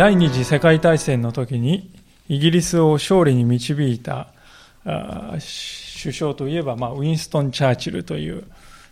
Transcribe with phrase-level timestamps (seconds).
[0.00, 1.92] 第二次世界大戦の時に
[2.26, 4.28] イギリスを勝利に導いた
[4.82, 8.44] 首相といえば、まあ、ウィンストン・チャーチルという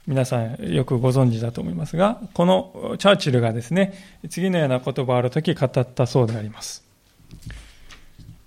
[0.06, 3.94] 皆さんよくご存知だと思いますが、このチャーチルがですね、
[4.28, 6.84] 次のような言葉ある時語ったそうであります。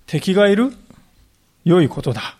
[0.06, 0.72] 敵がいる？
[1.64, 2.36] 良いことだ。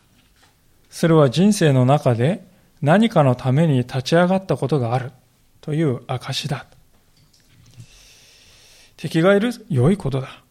[0.89, 2.47] それは人生の中で
[2.81, 5.11] 何かのために立ち上がったことがある
[5.61, 6.67] という証だ。
[9.03, 10.45] 敵がいる良いことだ。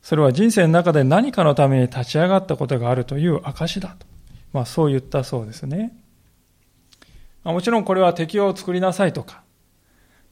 [0.00, 4.06] それは人生の中で何かのために立ち上がったことがあるという証だと。
[4.54, 5.94] まあそう言ったそうですね。
[7.44, 9.42] まもちろんこれは敵を作りなさいとか、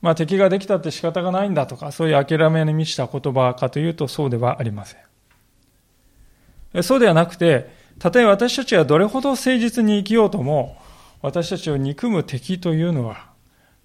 [0.01, 4.97] まあ敵ができたって仕方がないんだとか、そういう諦めに満ちた言葉かというとそうではありませ
[6.73, 6.83] ん。
[6.83, 7.69] そうではなくて、
[7.99, 10.79] たとえ私たちがどれほど誠実に生きようとも、
[11.21, 13.29] 私たちを憎む敵というのは、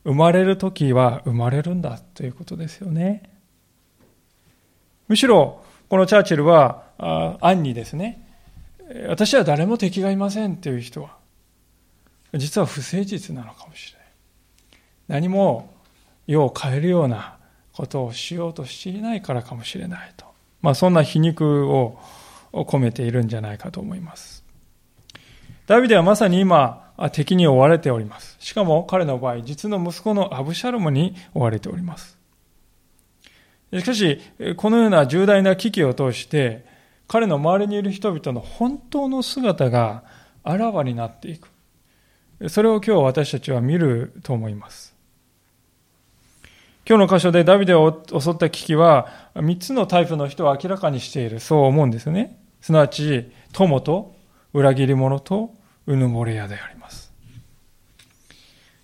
[0.06, 3.35] 生まれる時は生まれるんだということですよね。
[5.08, 8.22] むしろ、このチャーチルは、暗にですね、
[9.08, 11.18] 私は誰も敵がいませんという人は、
[12.34, 14.08] 実は不誠実なのかもしれない。
[15.08, 15.74] 何も
[16.28, 17.38] 世を変えるような
[17.74, 20.26] ことをしようとしていないからかもしれないと。
[20.62, 22.00] まあそんな皮肉を
[22.52, 24.44] 込めているんじゃないかと思います。
[25.68, 28.38] ダビデはまさに今、敵に追われております。
[28.40, 32.15] しかも彼の場合、実の息子のアブシャロムに追われております。
[33.74, 34.20] しかし、
[34.58, 36.66] このような重大な危機を通して、
[37.08, 40.04] 彼の周りにいる人々の本当の姿が
[40.44, 41.50] あらわになっていく。
[42.48, 44.96] それを今日私たちは見ると思います。
[46.88, 52.38] 今日の箇所でダビデを襲った危機は、3つのタイプの人を明らかにしている、そう思うんですね。
[52.62, 54.14] すなわち、友と、
[54.54, 55.56] 裏切り者と、
[55.88, 57.12] うぬぼれ屋であります。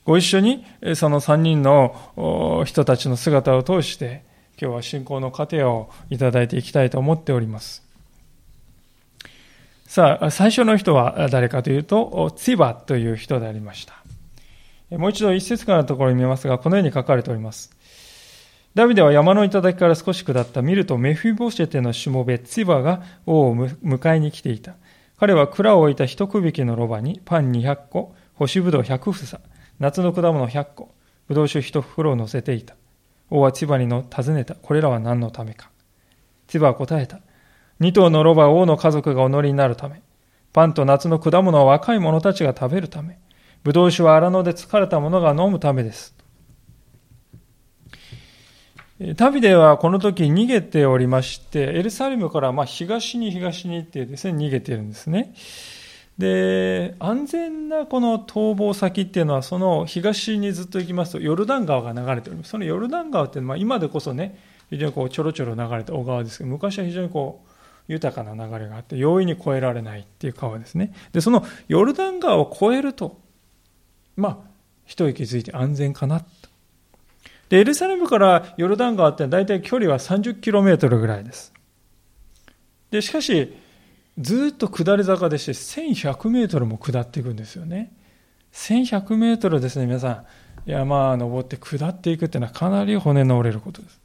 [0.03, 0.65] ご一緒に、
[0.95, 4.23] その3人の人たちの姿を通して、
[4.61, 7.83] 今日は信仰の糧をいただいていきたいと思っております。
[9.87, 13.95] さあ、最初の人は誰かというと、ツィバという人でありました。
[14.97, 17.75] もう一度一節からのところを見ますが、このように書かれております。
[18.75, 24.75] ダビデは山の頂から少し下った見るとメフィボシェテのしもべツィバが王を迎えに来ていた。
[25.19, 29.41] 彼は蔵を置いた一区引きのロバにパン200個、干しぶどう100房、
[29.79, 30.93] 夏の果物100個、
[31.27, 32.75] ぶどう酒1袋を乗せていた。
[33.31, 34.53] 王はツィバにの尋ねた。
[34.53, 35.71] これらは何のためか？
[36.47, 37.21] ツィバは答えた。
[37.79, 40.03] 二頭のロバは王の家族がお乗りになるため。
[40.53, 43.17] パンと夏の果物は若い者たちが食べるため。
[43.63, 46.13] ぶどう酒は荒野で疲れた者が飲むためです。
[49.15, 55.33] ダビデはこの時逃げておりまして、エルサレムからま東に東に行ってですね、逃げているんですね。
[56.21, 62.51] で、安全なこの逃亡先っていうのは、その東にずっと行きますと、ヨルダン川が流れております。
[62.51, 64.37] そのヨルダン川っていうのは、今でこそね、
[64.69, 67.51] 非常にこうちょろちょろ流れた小川ですけど、昔は非常にこう、
[67.87, 70.93] 豊かな流れがあって、容易に越えられないっていう川ですね。
[71.11, 73.19] で、そのヨルダン川を越えると、
[74.15, 74.37] まあ、
[74.85, 76.25] 一息ついて安全かなと
[77.49, 81.51] で、エルサレムからヨルダン川って大体距離は 30km ぐらいです。
[82.91, 83.57] で、しかし、
[84.21, 87.91] ずっと下り坂でして1100メートルも下っていくんですよね。
[88.53, 90.25] 1100メートルですね、皆さん。
[90.65, 93.99] 山登って下っていくっていうのはかなり骨の折れることです。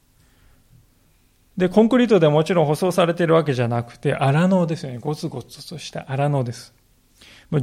[1.57, 4.99] で、コンクリートでもちろん舗装されているわけじゃなくて、荒野ですよね。
[4.99, 6.75] ゴツゴツとした荒野です。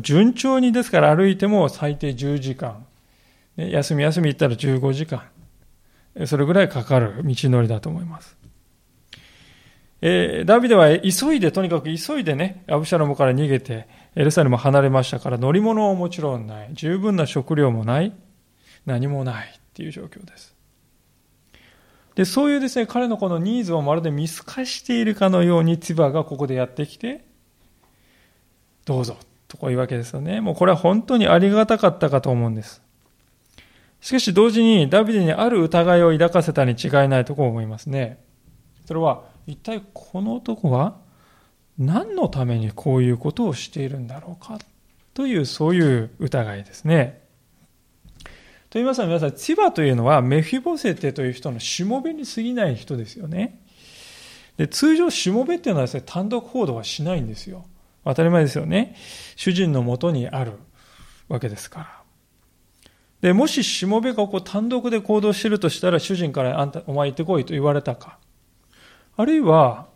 [0.02, 2.86] 順調にですから歩いても最低10時間。
[3.56, 5.24] 休み休み行ったら15時間。
[6.26, 8.36] それぐらいかかる道のりだと思います。
[10.06, 18.12] えー、ダビデは急いで、とにかく急いでね、アブシャロムから逃げて、エルサレム離れましたから、乗り物ももちろんない、十分な食料もない、
[18.86, 20.58] 何もないっていう状況です。
[22.16, 27.24] で、そういうですね、彼のこのニーズをまるで見透かしているかのように、ツバがここでやってきて、
[28.84, 29.16] どうぞ、
[29.48, 30.42] とこういうわけですよね。
[30.42, 32.82] もうこれは本当にありがたかったかと思うんです。
[34.02, 38.22] しかし同時にダビデにある疑いを抱かせたに違いないとこう思いますね。
[38.86, 40.98] それは一体この男は
[41.78, 44.60] 何のためにこういうことをしているんだろうか
[45.14, 47.22] というそういう疑いですね。
[48.74, 53.60] と言いますのは皆さん、千葉というのはメフィボセテという人のしもべに過ぎない人ですよね。
[54.58, 57.66] で通常しもべっていうのはですね、単独行動はしないんですよ。
[58.06, 58.96] 当たり前ですよね。
[59.36, 60.54] 主人のもとにある
[61.28, 62.04] わけですから。
[63.22, 68.18] で、もししもべがこう単独で行動しているとしたら、主人からあんた、お前行ってこいと言われたか。
[69.18, 69.88] あるいは、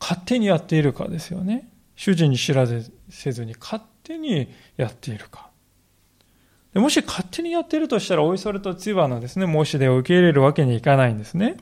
[0.00, 1.68] 勝手にやっているかですよね。
[1.96, 5.48] 主人に知らせずに勝手にやっているか。
[6.74, 11.56] もし勝手にやっているとしたら、おいそれとツバのですね、申し出を受け入れるわけにいかないんですね。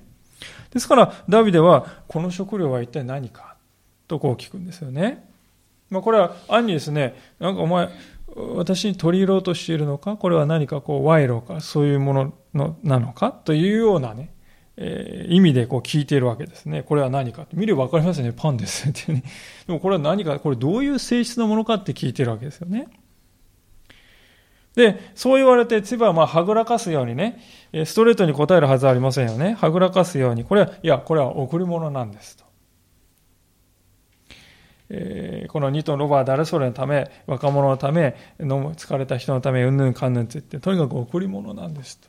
[0.70, 3.56] ですから、ダビデは、この食料は一体何か
[4.08, 5.26] とこう聞くんですよね。
[5.88, 7.88] まあ、これは暗にですね、なんかお前、
[8.56, 10.16] 私に取り入ろうとしているのか？
[10.16, 11.60] これは何かこう賄賂か？
[11.60, 13.30] そういうもののなのか？
[13.30, 14.30] というようなね、
[14.78, 16.82] えー、意味でこう聞いているわけですね。
[16.82, 18.32] これは何か見ればわかりますよね。
[18.36, 19.22] パンです ってね。
[19.66, 22.88] でもこれは何か、これどういう性質のものかって聞いてるわけですよね。
[24.74, 27.40] で、そう言われて、千葉はまあはぐらかすようにね、
[27.86, 29.56] ストレートに答えるはずありませんよね。
[29.58, 32.44] はぐらかすように、これは、いや、これは贈り物なんですと。
[34.88, 42.08] えー、この2トロバー誰それのため、若者のため、飲む疲れた人のため、うんぬんかんぬんって言って、とにかく贈り物なんですと。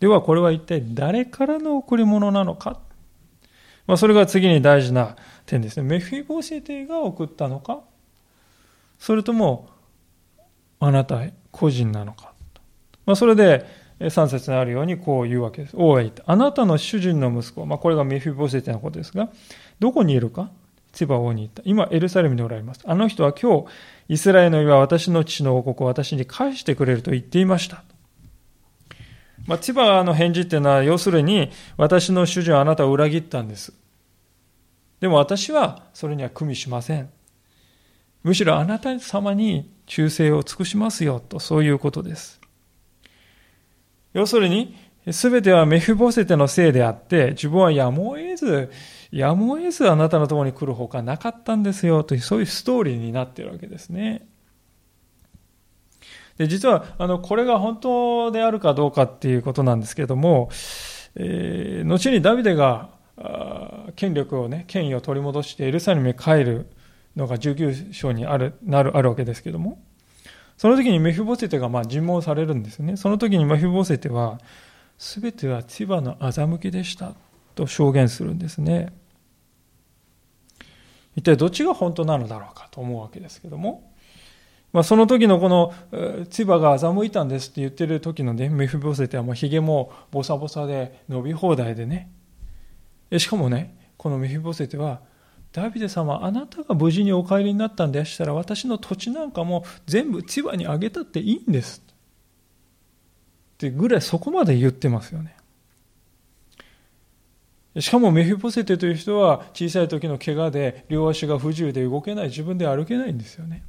[0.00, 2.80] では、これは一体誰からの贈り物なのか？
[3.86, 5.16] まあ、それが次に大事な
[5.46, 5.82] 点ですね。
[5.82, 7.80] メフィボセテが送ったのか？
[8.98, 9.68] それとも、
[10.78, 11.20] あなた
[11.50, 12.32] 個人なのか？
[13.06, 13.66] まあ、それで、
[14.00, 15.76] 3節にあるようにこう言うわけです。
[15.76, 16.22] 王へ言った。
[16.26, 19.28] あなたの主人の息子、まあ、これがメフィボセテのことですが、
[19.78, 20.50] どこにいるか？
[20.92, 21.62] 千葉王に言った。
[21.66, 22.80] 今、エルサレムにおられます。
[22.84, 23.66] あの人は今日、
[24.08, 27.84] イスラエルの岩は私の父の王国を私に返してくれると言っていました。
[29.46, 33.72] まあ、千葉の返事っていうのは、要するに、私の主人はあなたを裏切ったんです。
[35.00, 37.08] でも私はそれには組みしません。
[38.22, 42.40] むしろあなた様に忠誠を尽くしますよと、そういうことです。
[44.12, 44.76] 要するに、
[45.10, 48.70] すべてはメフボセテのせいであって、自分はやむを得ず、
[49.10, 54.28] やむを得ずあなたのところに来るほかなかったんですよという、そういうストーリーになっているわけですね。
[56.40, 60.48] で実はあのこれが本当であるかどうかっていうことなんですけれども、
[61.14, 62.88] えー、後にダビデが
[63.94, 66.70] 権力をね権威を取り戻してエルサレムに帰る
[67.14, 69.82] のが19章にあるなるあるわけですけども
[70.56, 72.96] その時にメフィボセテがまあ尋問されるんですね。
[72.96, 74.40] その時にメフィボセテは
[74.96, 77.12] 全ては千葉の欺きでした
[77.54, 78.94] と証言するんですね。
[81.16, 83.89] 一体どっちが本当なのだろうかと思うわけですけども、
[84.72, 85.74] まあ、その時のこの
[86.30, 92.10] 千葉が欺いたんですって言ってる時のね、メフィボセテはもう髭もボサボサで伸び放題でね。
[93.18, 95.00] しかもね、このメフィボセテは、
[95.52, 101.82] ダビデ様、あなたが無事にお帰りになったんでしたら、私の土地なんかも全部千葉にあげたっていいんです。
[101.86, 105.36] ってぐらいそこまで言ってますよね。
[107.78, 113.64] しかもメフィポセテという人は小さい時の怪我で両足が不自由で動けない自分で歩けないんですよね。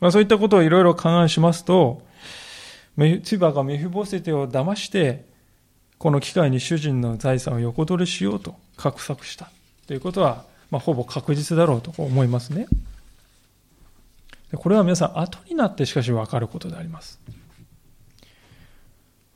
[0.00, 2.02] まあ、そういったことをいろいろ勘案しますと、
[3.24, 5.26] ツバがメフボセテを騙して、
[5.98, 9.50] この機会に主人の財産を横取りしようと画策した
[9.86, 12.66] ということは、まあ、ほぼ確実だろうと思いますね。
[14.54, 17.20] これは皆さん後になってしかし分かることであります。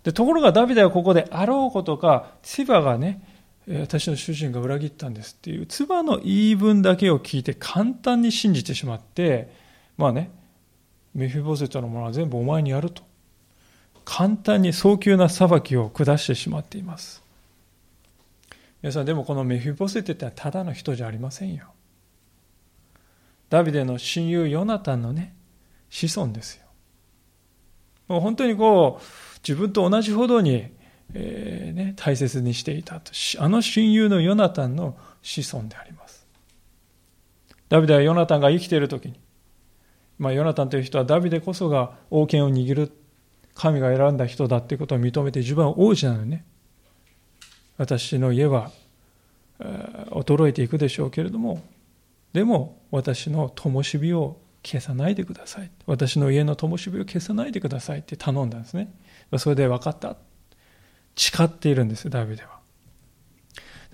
[0.04, 3.22] でところがダビデはここであろうことか、ツバがね、
[3.68, 9.52] 私の主人が裏切ったんですっていう唾の言い分だけを聞いて簡単に信じてしまって
[9.96, 10.30] まあね
[11.14, 13.02] メフィボセトのものは全部お前にやると。
[14.04, 17.22] 簡単に早急な裁きを下してしまっています。
[18.82, 21.66] 皆さんでもこのメフィボセテってただの人じゃありませんよ。
[23.48, 25.34] ダビデの親友ヨナタンのね
[25.90, 26.64] 子孫ですよ。
[28.08, 29.04] もう本当にこう
[29.46, 30.72] 自分と同じほどに
[31.14, 33.12] えーね、大切にしていたと。
[33.38, 36.26] あの親友のヨナタンの子孫であります。
[37.68, 39.20] ダビデはヨナタンが生きている時に、
[40.22, 42.92] まあ、ヨナタンという人はダビデこそが王権を握る
[43.54, 46.44] 神が選んだ人だということを認めて自分は王子なのにね
[47.76, 48.70] 私の家は、
[49.58, 51.62] 衰えていくでしょうけれども
[52.32, 58.92] でも私の灯火を消さないでください私の家の灯火を消さないでくださいって頼んだんですね
[59.38, 60.16] それで分かった
[61.16, 62.60] 誓っているんです、ダビデは。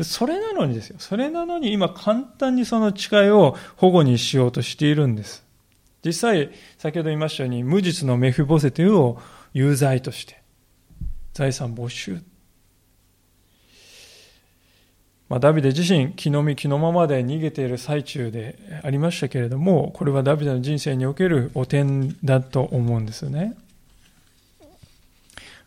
[0.03, 0.97] それなのにですよ。
[1.01, 5.48] それなのに今簡単にその誓いを保護にしようとしているんです。
[6.05, 9.21] 実際、先ほど言いましたように、無実のメフボセテを
[9.53, 10.41] 有罪として、
[11.35, 12.21] 財産没収。
[15.29, 23.55] まあ、ダビデ自身、気の身気のままで逃げている最中でありましたけれども、これはダビデの人生における汚点だと思うんですよね。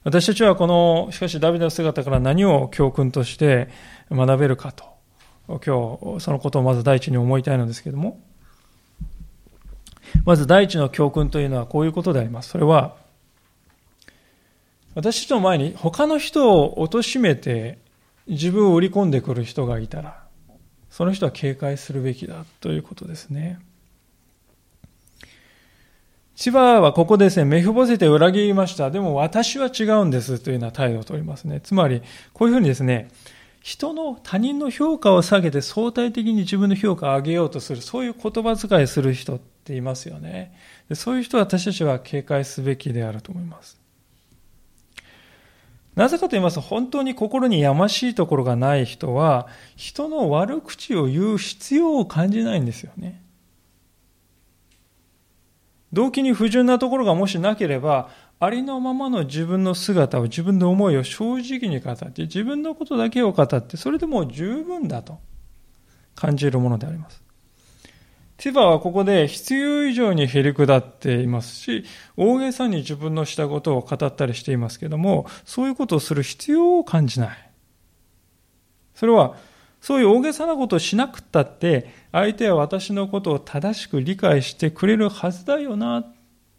[0.04, 3.70] 私たちはこの、しかしダビデの姿から何を教訓として
[4.10, 4.86] 学べるかと、
[5.48, 8.20] 今日そのことをまず第一に思いたいのですけれども、
[10.26, 12.50] まず第一の教訓というのはこういうことであります。
[12.50, 12.96] それは、
[14.94, 17.80] 私たちの前に他の人を貶めて
[18.28, 20.24] 自分を売り込んでくる人がいたら、
[20.90, 23.60] その人は警戒するべきだということですね。
[26.36, 28.92] 千葉はここですね、メフボセテを裏切りました。
[28.92, 31.62] でも私は違うんですというような態度をとりますね。
[31.62, 32.02] つまり、
[32.34, 33.10] こういうふうにですね、
[33.62, 40.58] 人の他人の評価を下げて相対的に自分の評価を上げようとする、そういう言葉遣いする人っていますよね。
[40.90, 43.80] でそういう人は私たちは警戒すべきであると思います。
[45.96, 53.22] なぜかと言いますと、本当に心にやましいところがない人は、人の悪口を言う必要を感じないんですよね。
[55.94, 58.10] 動機に不純なところがもしなければ、
[58.44, 65.20] ありのままの自分の姿を、自分の思いを正直に語って、自分のことだけを語って、それでもう十分だと
[66.16, 67.22] 感じるものであります。
[68.38, 71.86] ティバはここで必要以上にへり下っていますし、
[72.18, 77.52] 大げさに自分のしたことを語ったりしていますけども、そういうことをする必要を感じない。
[78.96, 79.36] それは、
[79.82, 86.12] そういう大げさなことをしなくったって、相手は私のことを正しく理解してくれるはずだよな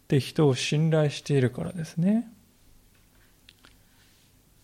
[0.03, 2.29] って人を信頼しているからですね。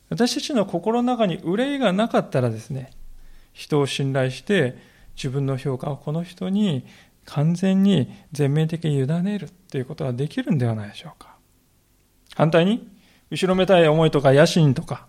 [0.09, 2.91] 私たちの心の中に憂いがなかったらですね、
[3.53, 4.77] 人を信頼して
[5.15, 6.85] 自分の評価をこの人に
[7.25, 11.35] 完全に全面的に委ねるっていうことができるんではないでしょうか。
[12.35, 12.89] 反対に、
[13.29, 15.07] 後ろめたい思いとか野心とか、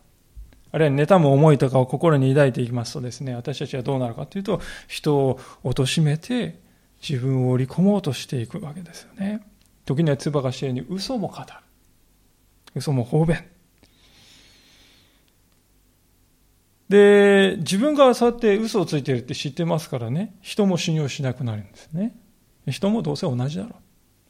[0.72, 6.60] あるいは妬む思いとかを心に抱いていきますとですね、私たちはどうなるかというと、人を貶めて
[7.00, 9.40] 自分を織り込もうとしていくわけですよね。
[9.90, 11.46] 時には唾が知るに嘘も語る。
[12.76, 13.38] 嘘も方便。
[16.88, 22.14] で、自分がそうやって嘘をついてるって知ってますからね、人も信用しなくなるんですね。
[22.68, 23.72] 人もどうせ同じだろう。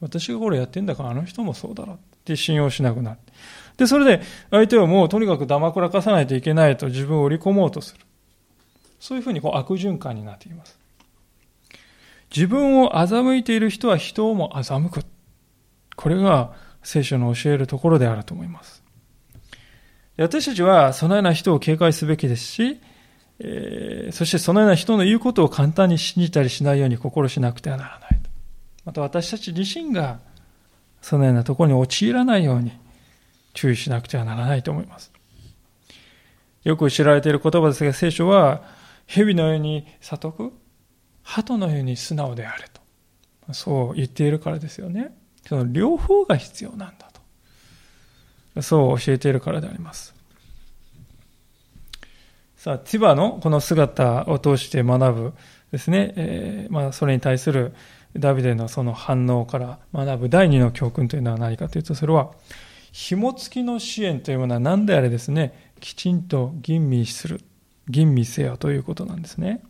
[0.01, 3.19] 私がこれやってんだからあの人もそうだろうって信用しなくなる。
[3.77, 8.01] で、それで相手はもうとにかくだまくらかさないといけないと自分を織り込もうとする。
[8.99, 10.79] そういうふうにこう悪循環になっています。
[12.35, 15.10] 自分を欺いている人は人をも欺く。
[16.01, 18.83] これが聖書の教えるところであると思います。
[20.17, 22.81] 私たちはそのような人を警戒すべきですし、
[23.39, 28.19] えー、そしてそのような人の言うことを簡単に信じたりしないように心しなくてはならない。
[28.83, 30.19] また私たち自身が
[31.01, 32.71] そのようなところに陥らないように
[33.53, 35.11] 注意しなくてはならないと思います。
[36.63, 38.63] よく知られている言葉ですが、聖書は
[39.05, 40.53] 蛇のように悟く、
[41.21, 42.67] 鳩のように素直であれ
[43.47, 43.53] と。
[43.53, 45.15] そう言っているからですよね。
[45.51, 47.11] その両方が必要なんだ
[48.55, 48.61] と。
[48.61, 50.15] そう教えているからであります。
[52.55, 55.33] さあ、千葉のこの姿を通して学ぶ
[55.73, 57.73] ですね、えー、まあ、それに対する
[58.15, 62.31] ダビデのその反応から学ぶ第二の教訓というのは何かというと、それは、
[62.93, 67.41] 紐付きの支援というものは何であれですね、きちんと吟味する、
[67.89, 69.61] 吟味せよということなんですね。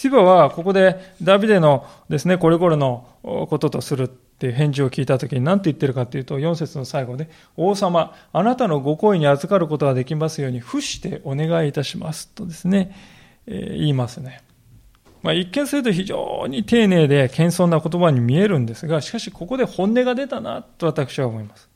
[0.00, 7.28] 千葉はここでダビデのですね、これこれのこととするっていう返事を聞いたときに何て言ってるかというと、4節の最後で、
[7.58, 12.96] 王様、あなたのご好意に預かることができますように、付してお願いいたしますとですね、
[13.46, 14.40] えー、言いますね。
[15.20, 21.68] まあ、一見すると非常に丁寧で謙遜な言葉に見えるんですが、しかしここで本音が出たなと私は思います。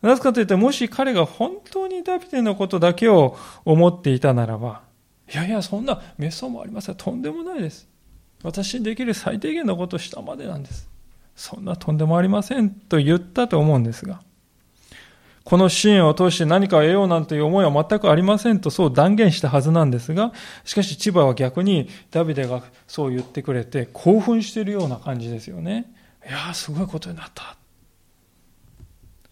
[0.00, 4.86] なぜかというと、もし彼が本当にダビデのことだけを思っていたならば、
[5.32, 6.94] いやいや、そんな滅相もありません。
[6.94, 7.88] とんでもないです。
[8.42, 10.88] 私にできる最低限のことをしたまでなんです。
[11.34, 14.22] そんなとんでもありませんと言ったと思うんですが、
[15.44, 20.32] この支援を通して何かを得ようなんていう思いは全くありませんとそう断言したはずなんですが、
[20.64, 25.92] しかし千葉は逆にダビデがそう言ってくれて興奮しているような感じですよね。
[26.26, 27.56] いやーすごいことになった。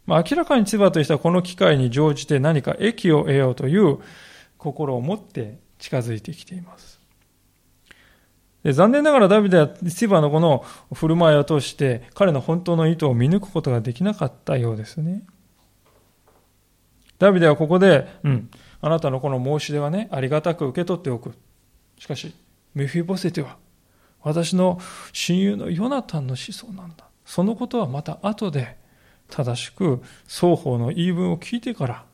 [0.07, 3.99] まあ、明らかに千葉としてはこの機会に乗じて何か益を得ようという
[4.59, 6.99] 心を持って近づいてきています。
[8.63, 10.65] で残念ながらダビデは千葉のこの
[10.95, 15.23] 振る舞いを通して彼の本当の意図を見抜くことができなかったようですね。
[17.19, 18.51] ダビデはここで、うん、
[18.81, 21.35] あなたのこの申し出はね、ありがたく受け取っておく。
[21.99, 22.35] しかし、
[22.75, 23.57] メフィボセテは、
[24.23, 24.81] 私の
[25.13, 27.05] 親友のヨナタンの子孫なんだ。
[27.25, 28.79] そのことはまた後で、
[29.29, 32.05] 正しく双方の言い分を聞いてから、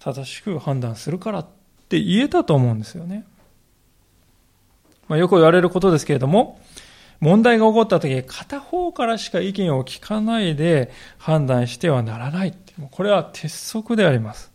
[0.00, 1.46] 正しく判断するから
[1.92, 3.26] って言えたと思うんですよね。
[5.08, 6.58] まあ、よく言われることですけれども、
[7.20, 12.54] 問題が起こった時、片方からしか意見を聞かないで判断してはならない。
[12.90, 14.50] これは鉄則であります。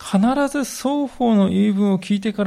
[0.00, 0.18] 必
[0.48, 2.44] ず双方の言い分を聞いてか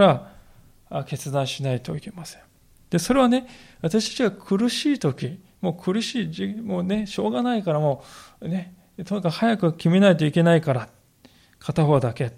[0.90, 2.42] ら決断しないといけません。
[2.90, 3.48] で、それはね、
[3.82, 8.04] 私たちが苦しい時、もう苦しい、もうね、しょうがないからも
[8.42, 8.74] うね、
[9.06, 10.90] とにかく早く決めないといけないから、
[11.60, 12.32] 片方だけ。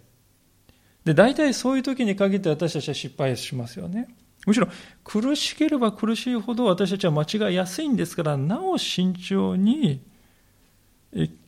[1.05, 4.07] で、大体そういう時に限って私たちは失敗しますよね。
[4.45, 4.67] むしろ
[5.03, 10.01] 苦しければ苦しいほど私たちは間違いやすいんですから、なお慎重に、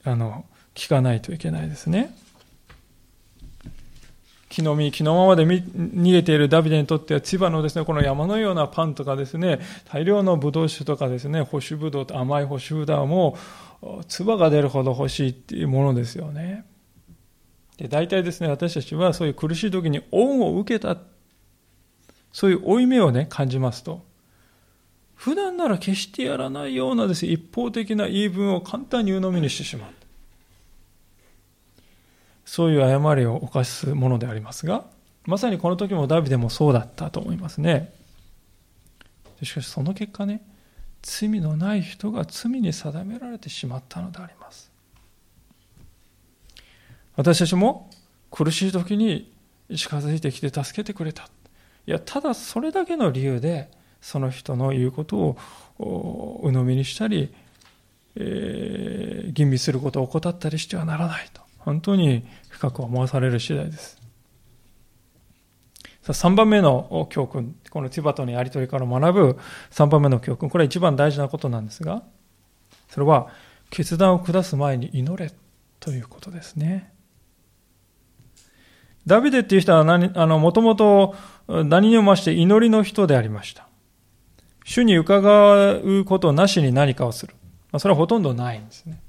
[0.03, 0.45] あの、
[0.75, 2.15] 聞かないといけないですね。
[4.49, 9.59] 木の実、木のままで逃げているダビデにとっては、千葉のですね、この山のようなパンとかですね、
[9.91, 13.37] 大量のブドウ酒とかですね、干しブドウと甘い干しブドウも、
[14.07, 16.65] 唾が出るほど欲しいっていうものですよね。
[17.77, 20.97] で、大体ですね、私たちはそういう苦しい時に恩を受けた、
[22.31, 24.05] そういう負い目をね、感じますと、
[25.15, 29.91] 普段なら決してやらないようなですね、一方的な言い分を簡単に鵜呑みにしてしまう。
[32.45, 34.85] そういう誤りを犯すものでありますが、
[35.25, 37.93] まさにこの時もダビデもそうだったと思いますね。
[39.41, 40.45] しかしその結果ね、
[41.01, 44.62] 罪のない人が罪に定められてしまったのであります。
[47.15, 47.89] 私たちも
[48.31, 49.31] 苦しい時に
[49.75, 51.23] 近づいてきて助けてくれた。
[51.85, 53.69] いや、ただそれだけの理由で、
[54.01, 55.37] その人の言うことを
[56.43, 57.33] 鵜呑みにしたり、
[58.15, 61.41] えー、吟味することを怠ったりしてはならないと。
[61.59, 64.01] 本当に深く思わされる次第です。
[66.01, 69.39] さあ3番目の教訓、このティバトのやりとりから学ぶ
[69.71, 72.03] 3番目の教訓、これは一番大事なことなんですが、
[72.89, 73.29] それは
[73.69, 75.31] 決断を下す前に祈れ
[75.79, 76.92] ということですね。
[79.05, 81.15] ダビデっていう人は何、あの、もともと
[81.47, 83.67] 何にもまして祈りの人でありました。
[84.65, 87.35] 主に伺うことなしに何かをする。
[87.71, 89.01] まあ、それはほとんどないんですね。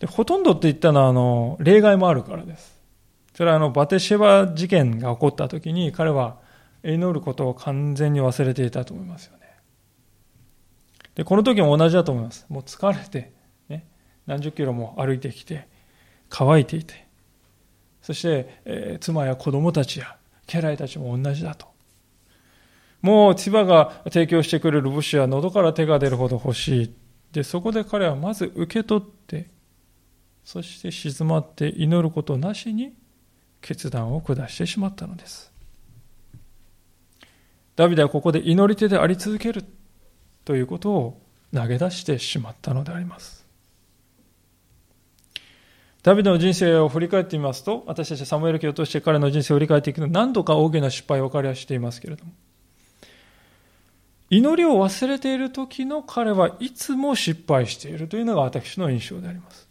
[0.00, 2.80] でほとんどって言ったのは、あの、例外もあるからです。
[3.34, 6.38] それはあの、バテシェバ事件が起こった時に、彼は
[6.82, 9.42] 祈ることを完全に忘れていたと思いますよね。
[11.14, 12.46] で、この時も同じだと思います。
[12.48, 13.32] もう疲れて、
[13.68, 13.86] ね、
[14.26, 15.68] 何十キロも歩いてきて、
[16.28, 17.01] 乾いていて、
[18.02, 21.72] そして、えー、妻や子供たちや家来たちも同じだと。
[23.00, 26.94] もう千葉が提供してくれる物資は喉から手が出るほど欲しい。
[27.32, 29.50] で、そこで彼はまず受け取って、
[30.44, 32.92] そして静まって祈ることなしに
[33.60, 35.52] 決断を下してしまったのです。
[37.74, 39.64] ダビデはここで祈り手であり続ける
[40.44, 41.22] ということを
[41.54, 43.41] 投げ出してしまったのであります。
[46.02, 52.32] ダビデの人生を振り返ってみますと、私たちサムエル記を通して彼の人生を振り返っていくと何度か大きな失敗を彼はしていますけれども、
[54.30, 59.68] 祈りを忘れている時の彼はいつも失敗しているというのが私の印象であります。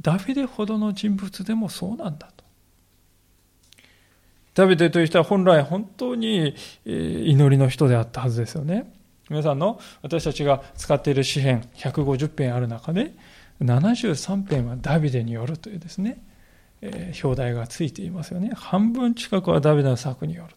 [0.00, 2.44] ダビデほどの人物でもそうなんだと。
[4.54, 8.92] ダビデという人は本来本当に祈りの人であったはずですよね。
[9.28, 13.12] 皆さんの私たちが使っている詩篇150編ある中で
[13.62, 16.22] 73編はダビデによるというですね、
[16.80, 18.50] えー、表題がついていますよね。
[18.54, 20.54] 半分近くはダビデの作による。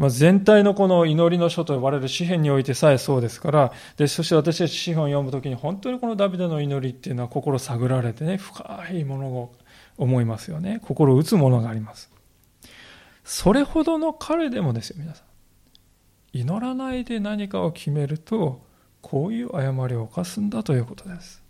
[0.00, 9.54] まあ、全体のこの祈りの書と呼ばれる詩篇においてさえそうですから、で、そして私たち詩篇を読むときに本当にこのダビデの祈りっていうのは心探られてね、深いものを
[9.98, 10.80] 思いますよね。
[10.82, 12.10] 心打つものがあります。
[13.24, 15.26] それほどの彼でもですよ、皆さん。
[16.32, 18.62] 祈らないで何かを決めると、
[19.00, 21.42] こういう誤りを犯すんだということです。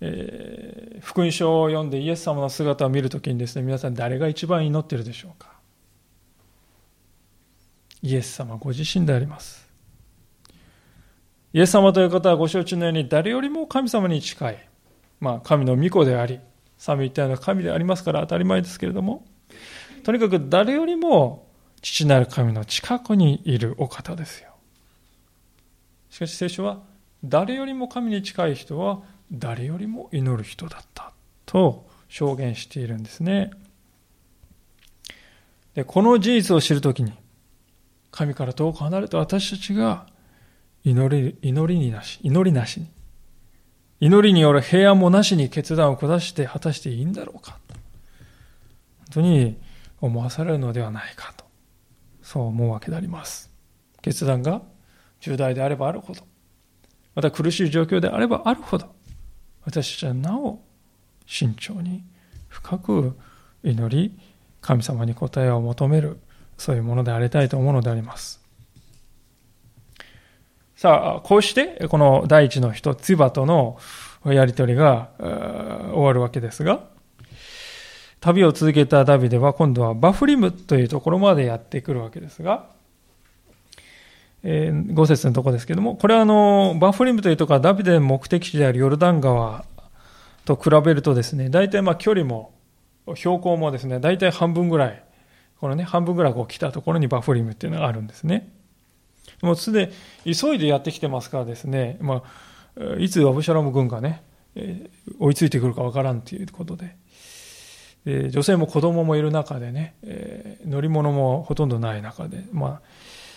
[0.00, 5.54] えー、福音書を読んでイエス様の姿を見るときにですね、皆さん誰が一番祈ってるでしょうか
[8.02, 9.66] イエス様ご自身であります。
[11.54, 14.68] イエス様という方はご承知のように誰よりも神様に近い、
[15.20, 16.40] まあ神の御子であり、
[16.76, 19.24] 三位一体の神でありますから当たり前ですけれども、
[20.02, 21.48] とにかく誰よりも
[21.84, 24.48] 父なる神の近くにいるお方ですよ。
[26.08, 26.80] しかし聖書は
[27.22, 31.12] 誰よりも神に近い人は誰よりも祈る人だった
[31.44, 33.50] と証言しているんですね。
[35.74, 37.12] でこの事実を知るときに、
[38.10, 40.06] 神から遠く離れた私たちが
[40.84, 42.88] 祈り祈りになし、祈りなしに、
[44.00, 49.58] 祈りによる平安もなしに決断を下して果たしていいんだろうか、本当に
[50.00, 51.43] 思わされるのではないかと、
[52.24, 53.52] そう思うわけであります。
[54.02, 54.62] 決断が
[55.20, 56.22] 重大であればあるほど、
[57.14, 58.92] また苦しい状況であればあるほど、
[59.64, 60.60] 私たちはなお
[61.26, 62.02] 慎重に
[62.48, 63.16] 深く
[63.62, 64.18] 祈り
[64.60, 66.18] 神様に答えを求める。
[66.56, 68.40] そういうものでありたいと思うのであります。
[70.76, 73.76] さあこうしてこの第一の人ツバとの
[74.24, 76.86] やり取りが終わるわけですが
[78.24, 82.72] 旅を続けたダビデは今度はバフリムというところまでやってくるわけですが
[84.46, 89.64] えー、5節のところですけども、これはあの、バフリムというところはダビデの目的地であるヨルダン川
[90.44, 92.52] と比べるとですね、大体まあ距離も、
[93.14, 95.02] 標高もですね、大体半分ぐらい、
[95.60, 98.52] このね、半分ぐらいこう来たところにバフリムっていうのがあるんですね。
[99.40, 99.90] もうすで
[100.26, 102.22] に急いでやってきてますからですね、ま
[102.78, 104.22] あ、いつアブシャロム軍がね、
[105.18, 106.96] 追いついてくるかわからんということで、
[108.06, 112.80] えー、女性も子供もいる中でね、えー、乗り物もほとんどない中で、まあ、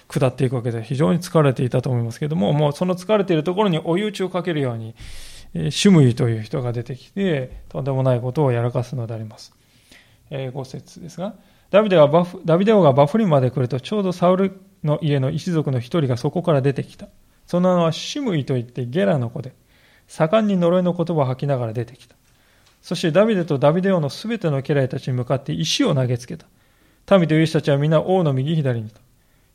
[0.07, 4.95] 下っていくわけで非常に疲れていたと思いますけれども、もうその疲れているところに追い打ちをかけるように、
[5.71, 9.53] シュムイという人が出てきて、とんでもないことをやらかすのであります。
[10.29, 11.35] えー、5節ですが、
[11.69, 17.07] ダビデはバフダビデ王がバフリンまで来ると、ちょうどサウルの家の一族の一人がそこから出てきた。
[17.45, 19.53] その名はシムイといってゲラの子で、
[20.07, 22.16] 盛んに呪いの言葉を吐きながら出てきた。
[22.81, 26.45] そしてダビデとダビデ王のすべての家来たちに向かって石を投げつけた。
[27.17, 28.99] 民と勇士たちは皆王の右左にいた。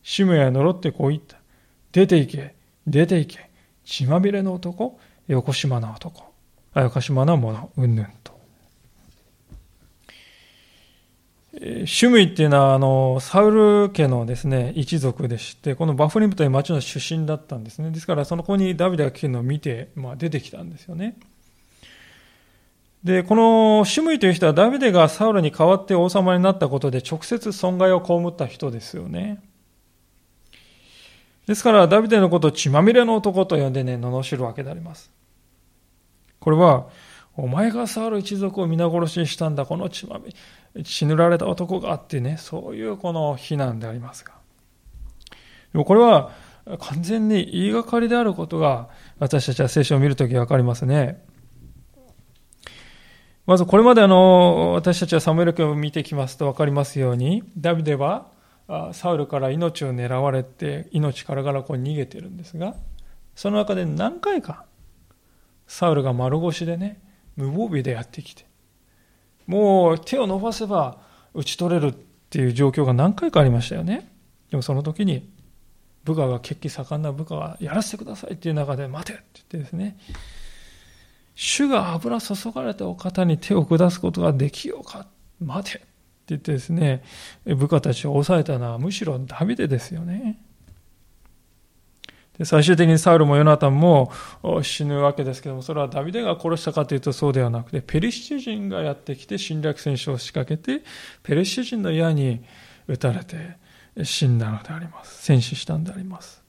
[0.02, 1.36] シムイは呪ってこう言った。
[1.92, 2.54] 出て行け、
[2.86, 3.50] 出て行け、
[3.84, 6.32] 血まみれの男、横島な男、
[6.74, 8.32] あ横島な者、うんぬんと。
[11.84, 13.50] シュムイっていうのは、あの、サウ
[13.84, 17.90] ル家のですね、一族でして、このバフリムという町の出身だったんですね。
[17.90, 21.18] ですから、その子にダビデが来るのを見て、まあ、出てきたんですよね。
[23.04, 29.42] で、このシムイという人はダビデがサウルに代わって王様になったことで直接損害を被った人ですよね。
[31.46, 35.10] ですから、ダビデのことを血まみれの男と呼んでね、罵るわけであります。
[36.38, 36.86] これは、
[37.36, 40.20] お前がサウル一族を皆殺しにしたんだ、この血ま
[40.74, 44.34] み、血塗られた男があってね、そういうこの非難でありますが。
[45.72, 46.30] でもこれは
[46.78, 48.88] 完全に言いがかりであることが、
[49.18, 51.24] 私たちは聖書を見るときわかりますね。
[53.44, 58.30] まずこれまであの、私たちはサムエル記を見てきますとわかりますように、ダビデは
[58.92, 62.76] サウルから命を狙われて、命からがらこう逃げてるんですが、
[63.34, 64.64] その中で何回か、
[65.66, 67.00] サウルが丸腰でね、
[67.36, 68.46] 無防備でやってきて、
[69.46, 70.98] もう手を伸ばせば
[71.34, 74.12] 打ち取れるっていう状況が何回かありましたよね。
[74.50, 75.28] でもその時に、
[76.04, 79.96] 部下が血気盛んな部下がやらせてくださいっていう中で、待てって言ってですね、
[81.34, 85.06] 主が油注がれたお方に手を下すことができようか
[85.40, 85.86] 待てって
[86.28, 87.02] 言ってですね、
[87.44, 90.40] 部下たちを抑えたのはむしろダビデですよね。
[92.38, 94.10] で最終的にサウルもヨナタンも
[94.62, 100.84] 死ぬわけですけども、それはダビデが殺したかというとそうではなくて、ペリシテ人がやってきて侵略戦争を仕掛けて、
[101.22, 102.42] ペリシテ人の矢に
[102.88, 103.56] 撃たれて
[104.02, 105.22] 死んだのであります。
[105.22, 106.41] 戦死したんであります。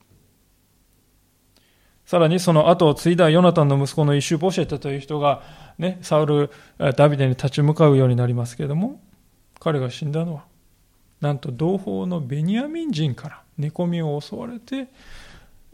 [2.06, 5.42] さらにその後を継いだヨナタンの息子のイシュボシェテという人が、
[5.78, 6.50] ね、サウル、
[6.96, 9.00] ダビデに立ち向かうようになりますけれども、
[9.58, 10.44] 彼が死んだのは、
[11.20, 14.88] なんと同胞のベニヤミン人から寝込みを襲われて、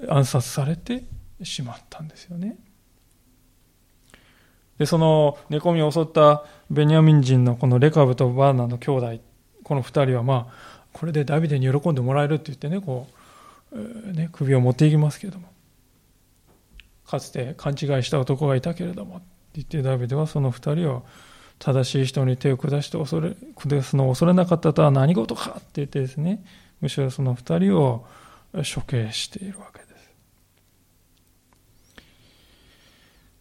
[0.09, 1.05] 暗殺されて
[1.43, 2.57] しまったんですよね。
[4.79, 9.19] で、その寝込みを襲ったベニヤミン人のこのレカブとバーナの兄弟、
[9.65, 13.07] この二人はまあ、これでダビデに喜んでもらえるって言ってね、こ
[13.73, 15.50] う、ね、首を持っていきますけれども、
[17.11, 21.05] かつて勘違いした男がいたけれども、って言ってダビデはその二人を
[21.59, 26.45] 正しい人に手を下して恐れ、下すのを恐れなかったとは何事かって言ってですね、
[26.81, 28.07] むしろその二人を
[28.53, 29.91] 処刑しているわけです。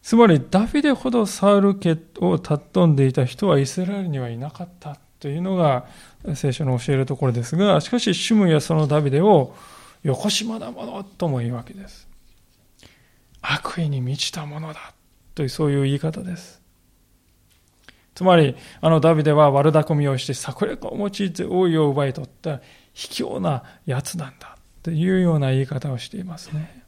[0.02, 5.86] つまりダビデほどサウル家を尊んでいた人はイスラエルにはいなかったというのが
[6.34, 9.54] 聖書の教えるところですが、しかしシムやそのダビデを
[10.02, 12.09] 横島なものとも言うわけです。
[13.42, 14.94] 悪意に満ちたものだ
[15.34, 16.60] というそういう言い方です。
[18.14, 22.60] つまり、あのダビデは悪巧みをして策略を用いて王位を奪い取った
[22.92, 26.82] 卑怯なやつなんだというような言い方をしていますね。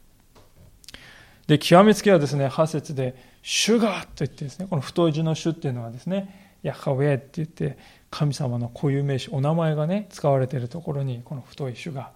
[1.47, 7.77] で、極めつけはですね、8節で、主がと言ってですね、この太字の主っていうのはですね、ヤハウェって言って、
[8.09, 12.11] 神様の固有名詞、お名前がね、使われているところに、この太い主が、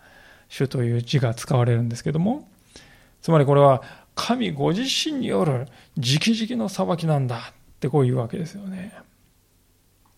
[0.47, 2.47] 主という字が使われるんですけども、
[3.21, 3.81] つまりこれは、
[4.17, 8.93] 神ご自身による直々の裁きなんだってこう言うわけですよね。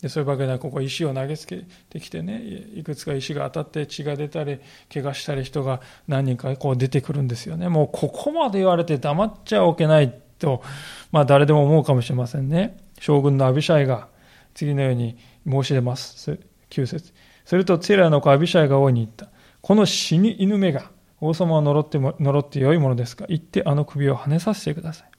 [0.01, 2.41] でそういうわけではここ石を投げつけてきてね
[2.73, 4.59] いくつか石が当たって血が出たり
[4.91, 7.67] 怪我したり人が何人かこう出てくるんですよね。
[7.67, 10.63] もうここまで言われて黙っちゃおけないと、
[11.11, 12.77] まあ、誰でも思うかもしれませんね。
[13.01, 14.07] 将軍のアビシャイが
[14.53, 16.39] 次のように申し出ます。
[16.69, 17.13] 9節。
[17.43, 19.27] するとツェルヤの子アビシャイが王に言った。
[19.61, 20.89] この死に犬めが
[21.21, 23.25] 王様を呪っても呪ってよいものですか？
[23.27, 25.09] 行ってあの首をはねさせてください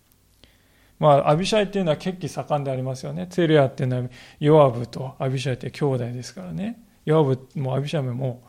[0.99, 3.27] まあ、アビシャイっていうのは血気盛んでありますよね。
[3.27, 4.09] ツェルヤっていうのは
[4.39, 6.79] ヨアブとアビシャイって兄弟ですからね。
[7.07, 8.43] ヨアブもアビシャイも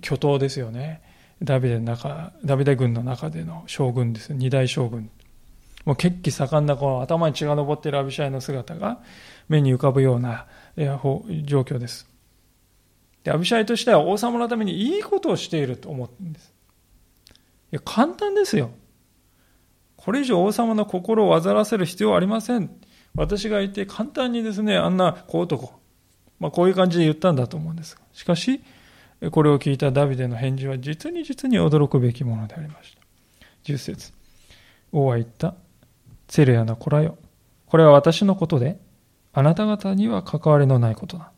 [0.00, 1.02] 巨頭ですよね。
[1.42, 4.32] ダビデの中、ダビデ軍の中での将軍です。
[4.32, 5.10] 二大将軍。
[5.84, 9.00] もう血気盛んなこの頭に血が上っているアビシャイの姿が
[9.48, 12.08] 目に浮かぶような状況です。
[13.24, 16.53] で、アビシャイとしては王様のためにいいことをしていると思ってるんです。
[17.74, 18.70] いや、簡単ですよ。
[19.96, 22.70] これ以上王様の心を煩わせる必要はありません。
[23.16, 25.72] 私がいて簡単にですね、あんな小男、
[26.38, 28.62] まあ、こういう感じで言ったんだと思うんですしかし、
[29.32, 33.00] これを聞いたダビデの返事は実に実に驚くべきものでありました。
[33.64, 34.12] 10節
[34.92, 35.56] 王は言った。
[36.28, 37.18] セレアの子らよ。
[37.66, 38.78] これは私のことで、
[39.32, 41.32] あなた方には関わりのないことだ。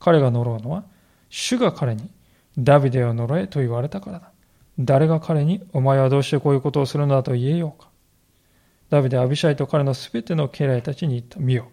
[0.00, 0.82] 彼が呪うのは、
[1.30, 2.10] 主が彼に、
[2.58, 4.32] ダビデを呪えと言われたからだ。
[4.78, 7.88] 誰が彼に、お前はどうしてこういうことをするのだと言えようか？
[8.90, 11.40] ダビデアビシャイと彼のすべての家来たちに言った。
[11.40, 11.68] 見よ。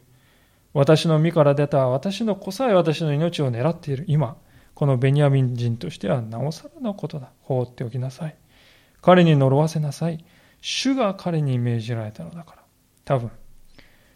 [0.74, 4.06] 私の身から出た私の子さえ私の命を狙っている。
[4.08, 4.38] 今、
[4.74, 7.30] このベニヤミン人としてはなおさらのことだ。
[7.42, 8.36] 放っておきなさい。
[9.02, 10.26] 彼に呪わせなさい。
[10.62, 12.64] 主が彼に命じられたのだから。
[13.06, 13.32] 多分。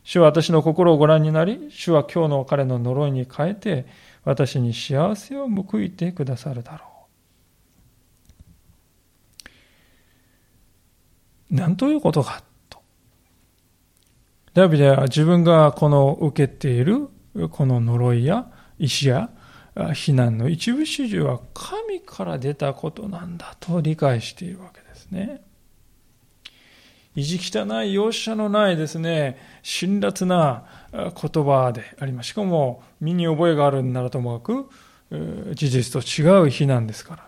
[0.04, 3.86] 主は私の心をご覧になり、主は今日の彼の呪いに変えて、
[4.23, 6.96] 私に幸せを報いてくださるだろう。
[11.49, 12.79] 何ということかと。
[14.53, 17.07] ダビデは自分がこの受けている
[17.51, 18.47] この呪いや
[18.79, 19.29] 石や
[19.93, 25.41] 非難の一部始終は神から出たことなんだと理解しているわけですね。
[27.15, 31.12] 意地汚い容赦のないですね、辛辣な言
[31.43, 32.29] 葉であります。
[32.29, 34.67] しかも身に覚えがあるんならともか
[35.10, 37.27] く、事実と違う非難ですから。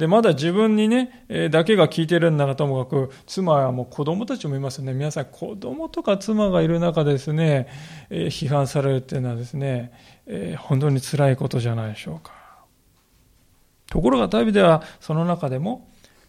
[0.00, 4.94] で、まだ自分にねえ、だけが聞いてるんならともかく、妻はもう子供たちもいますよね。
[4.94, 7.68] 皆さん子供とか妻がいる中ですね
[8.08, 9.92] え、批判されるっていうのはですね
[10.26, 12.32] え、本当に辛いことじゃないでしょうか。
[13.90, 15.86] ところがダビデはその中でも、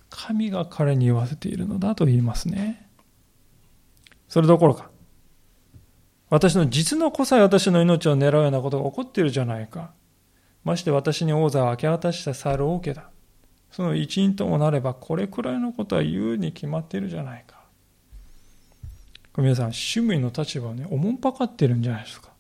[0.10, 2.90] 神が彼に言わせているのだと言いますね。
[4.28, 4.90] それどころか、
[6.30, 9.92] 私の実の子さえ私の命を狙うようなことが起こっているじゃないか。
[10.66, 13.10] まして私に王座を明け渡した猿王家だ。
[13.72, 17.62] その一員ともなれば、これくらいのことは言うに決まっているじゃないか。
[19.38, 22.32] 皆さん、趣味の立場をね、おもんぱかってるんじゃないですか。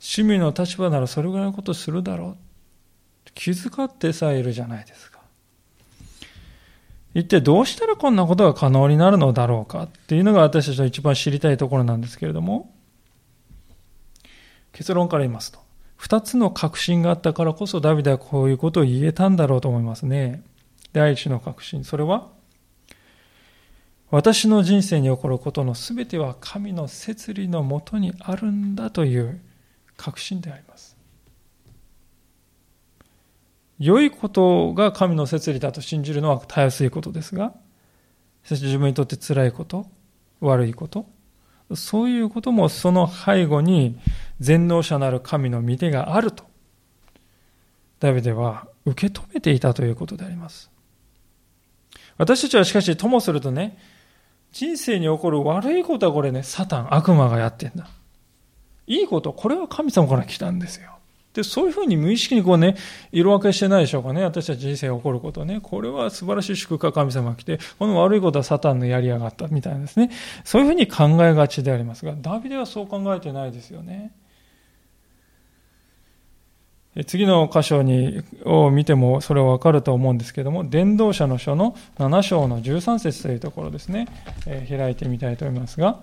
[0.00, 2.36] 趣味の立場ならそれぐらいのことするだろ
[3.26, 3.30] う。
[3.34, 5.20] 気遣ってさえいるじゃないですか。
[7.14, 12.72] 一体どうしたらこんなことが可能になるのだろうかっていうのが私たちの一番知りたいところなんですけれども、
[14.72, 15.63] 結論から言いますと、
[15.96, 20.42] 二つの確信があったからこそダビデはこういうことを言えたんだろうと思いますね。
[20.92, 22.28] 第一の確信、それは、
[24.10, 29.40] 私の人生に起こることの全ては神の摂理のもとにあるんだという
[29.96, 30.96] 確信であります。
[33.78, 37.54] 良いことが神の摂理だと信じるのはたやすいことですが、
[38.44, 39.86] そして自分にとって辛いこと、
[40.40, 41.06] 悪いこと、
[41.74, 43.98] そういうこともその背後に
[44.40, 46.44] 全能者なる神の御手があると、
[48.00, 50.70] ダビデは受け止めていたということであります。
[52.18, 53.78] 私たちはしかしともするとね、
[54.52, 57.88] 人生に起こる悪いことはこれね、サタン、悪魔がやってんだ。
[58.86, 60.92] いいこと、これは神様から来たんですよ。
[61.34, 62.76] で、そういうふうに無意識にこうね、
[63.10, 64.22] 色分けしてないでしょうかね。
[64.22, 65.58] 私たち人生が起こることね。
[65.60, 70.10] これは素晴らしい祝福が神様が来て、この悪いことはサタンのやりやがったみたいですね。
[70.44, 74.12] そういうふうに考えがちでありますが、ダビデはそう考えてないですよね。
[77.08, 84.06] 次の箇所にを見てもそれはわかると思うんですけども、伝道者の書の7章の13節というところですね、
[84.46, 85.98] えー、開いてみたいと思いますが、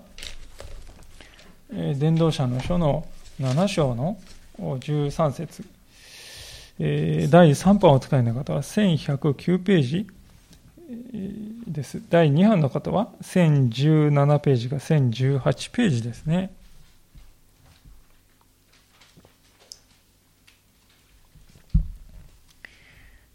[1.72, 3.06] えー、伝道者の書の
[3.40, 4.41] 7章の13
[5.32, 5.64] 節、
[6.78, 10.06] えー、第3版をお使いの方は1109ページ
[11.66, 12.02] です。
[12.10, 16.52] 第2版の方は1017ページが1018ページですね。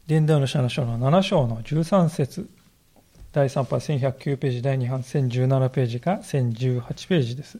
[0.07, 2.49] 伝道の者の書の7章の13節
[3.33, 7.59] 第3版1109ページ、第2版1017ページが1018ページです。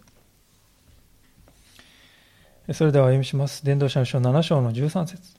[2.73, 3.63] それでは読みします。
[3.63, 5.37] 伝道者の書7章の13節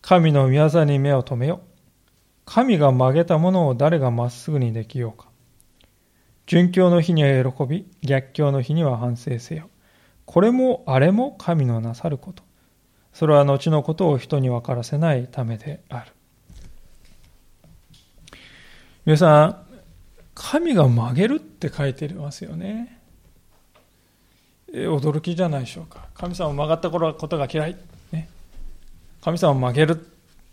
[0.00, 1.60] 神の御業に目を留めよ。
[2.44, 5.28] 神が曲げたものを誰がまっすぐにできようか。
[6.46, 9.70] 殉教の日には喜び、逆境の日には反省せよ。
[10.26, 12.42] これもあれも神のなさること。
[13.12, 16.12] それは後のことを人に分からせないためである。
[19.06, 19.64] 皆さん、
[20.34, 23.00] 神が曲げるって書いてますよね。
[24.74, 27.76] 驚きじゃないでしょうか神様を曲がったことが嫌い、
[28.12, 28.28] ね、
[29.22, 30.06] 神様を曲げる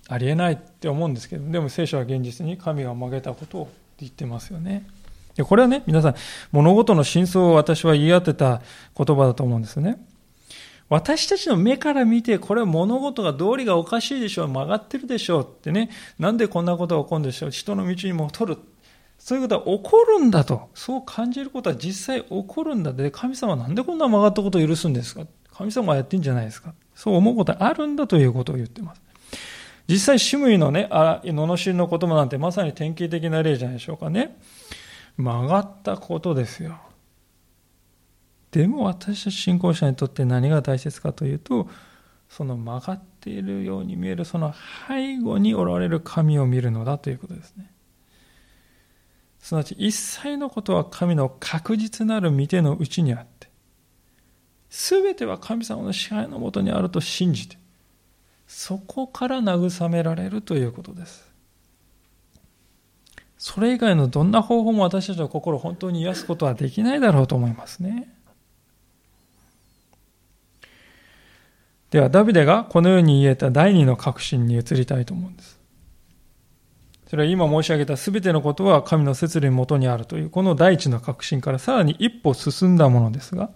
[0.07, 4.85] ありえないって思うんですけどでも聖書は現実に神が曲げたことを言ってますよね。
[5.35, 6.15] でこれはね、皆さん、
[6.51, 8.61] 物事の真相を私は言い当てた
[8.97, 9.97] 言葉だと思うんですよね。
[10.89, 18.57] 私たちの目から見て、これは物事が道理がおかしいでしょう、曲がってるでしょうってね、なんでこんなことが起こるんでしょう、人の道に戻るっ。
[19.23, 25.27] そういうことは起こるんだと、そう感じることは実際起こるんだで、神様なんでこんな曲がったことを許すんですか？
[25.53, 26.73] 神様がやってんじゃないですか？
[26.95, 29.01] そう思うことはあるんだということを言ってます。
[29.87, 34.37] 実際、シムイのね、あら罵りの言葉なんてまさに典型的な例じゃないでしょうかね。
[35.17, 36.79] 曲がったことですよ。
[38.49, 41.69] でも私たち信仰者にとって何が大切かというと、
[42.27, 44.53] その曲がっているように見えるその
[44.87, 47.71] 背後におられる神を見るのだということですね。
[49.41, 53.49] すなわち一切のことは神の確実なる見てのうちにあって、
[54.69, 57.57] すべては神様の支配のもとにあると信じて、
[58.47, 61.29] そこから慰められるということです。
[63.37, 68.13] それ以外のどんな方法も私たちの心を本当に癒すことはできないだろうと思いますね。
[71.89, 75.60] では、ダビデがこのように言えた第二の確信に移りたいと思うんです。
[77.11, 83.49] それは今申し上げた全てのことは神の摂理のもとにあるという、この第一の確信からさらに一歩進んだものですが、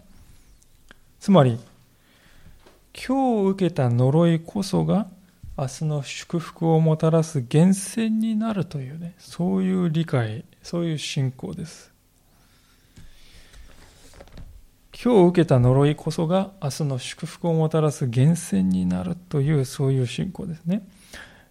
[1.22, 1.58] つまり、
[2.94, 5.08] 今日受けた呪いこそが
[5.58, 11.94] 明日の祝福をもたらす源泉になるというね、そういう理解、そういう信仰です。
[15.02, 20.86] 今日受けた呪いこそが明日の祝福をもたらす源泉になるというそういう信仰ですね。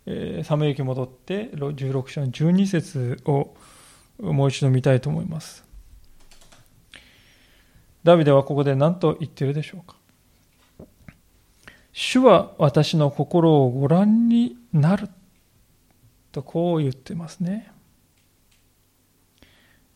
[0.06, 3.54] えー、サムエ記戻って16章の12節を
[4.18, 5.64] もう一度見たいと思います。
[8.04, 9.96] ダビデはここで何と言っているでしょうか
[11.92, 15.08] 主は私の心をご覧になる。
[16.32, 17.70] とこう言ってますね。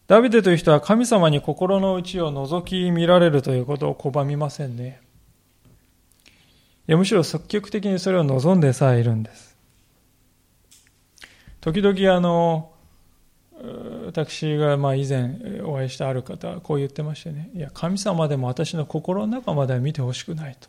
[0.06, 5.00] ダビデという人は神様に心の内を覗き見られるということを拒みませんね。
[6.86, 9.47] いやむしろ積極的にそれを望んでさえいるんです。
[11.72, 12.72] 時々あの、
[14.06, 20.68] 私がまあ以前お会いしたある方はこう言ってましてね、いや、神様でも私の心の中までは見てほしくないと。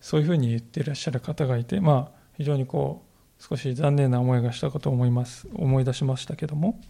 [0.00, 3.02] そういうふうに言っていらっしゃる方がいて、まあ、非常にこ
[3.40, 6.80] う、少し残念な思いがしたかと思います、思い出しましたけども、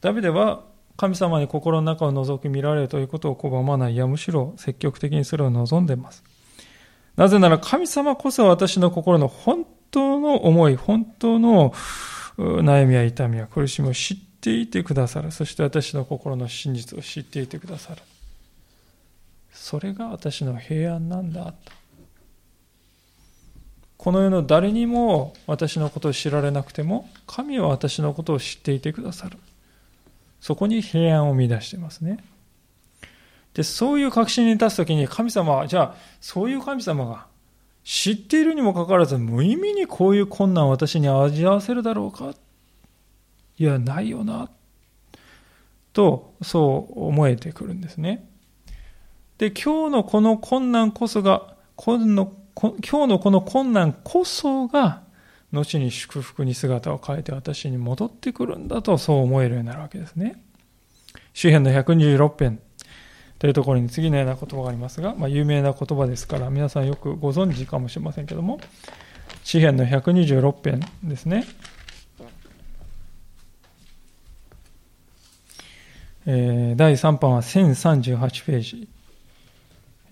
[0.00, 0.62] ダビデは
[0.96, 6.22] 神様に心の中を覗き見られるということを拒まない、いや、むしろ積極的にそれを望んでいます。
[7.16, 11.72] なぜなら神様こそ私の心の本当の思い、本当の
[12.36, 15.32] 悩みや痛みや苦しみを知っていてくださる。
[15.32, 18.02] そして私の心の真実を知っていてくださる。
[19.52, 21.72] それが私の平安なんだと。
[23.98, 29.36] この世の誰にも私のことを知られなくても、神は私のことを知っていてくださる。
[30.40, 32.24] そこに平安を見出していますね。
[33.52, 37.26] で、そういう確信に立つときに神様は、じゃあ、そういう神様が
[37.92, 42.34] 知っているにもかかわらず、無意味にこういう困難を私に味わわせるだろうか？
[43.58, 44.48] いや、ないよな。
[45.92, 48.28] と、そう思えてくるんですね。
[49.38, 55.02] で、今日のこの困難こそが、今の今日のこの困難こそが、
[55.50, 60.40] 後に祝福に姿を変えて私に戻ってくるんだとそう思えるようになるわけですね。
[61.34, 62.60] 詩篇の126編
[63.40, 68.60] というところに次のような言葉がありますが、まあ、有名な言葉ですから皆さんよくご存知かもしれませんけども
[69.44, 71.46] 詩篇の126編ですね、
[76.26, 78.88] えー、第3版は1038ページ。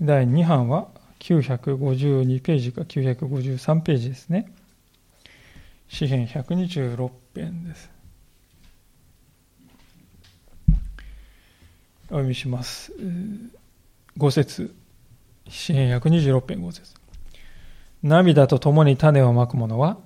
[0.01, 0.88] 第2版は
[1.21, 4.51] 952ページか953ページですね。
[5.88, 7.97] 詩篇126編です。
[12.09, 12.90] お読みします。
[14.16, 14.74] 5節
[15.46, 16.94] 詩篇126編5節
[18.02, 19.98] 涙と共に種をまく者は、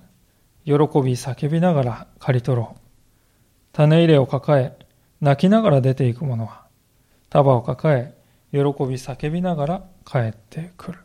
[0.65, 0.75] 喜び
[1.13, 2.79] 叫びながら刈り取ろう。
[3.71, 4.73] 種入れを抱え、
[5.21, 6.65] 泣きながら出ていく者は、
[7.29, 8.13] 束を抱え、
[8.51, 10.99] 喜び叫びながら帰ってくる。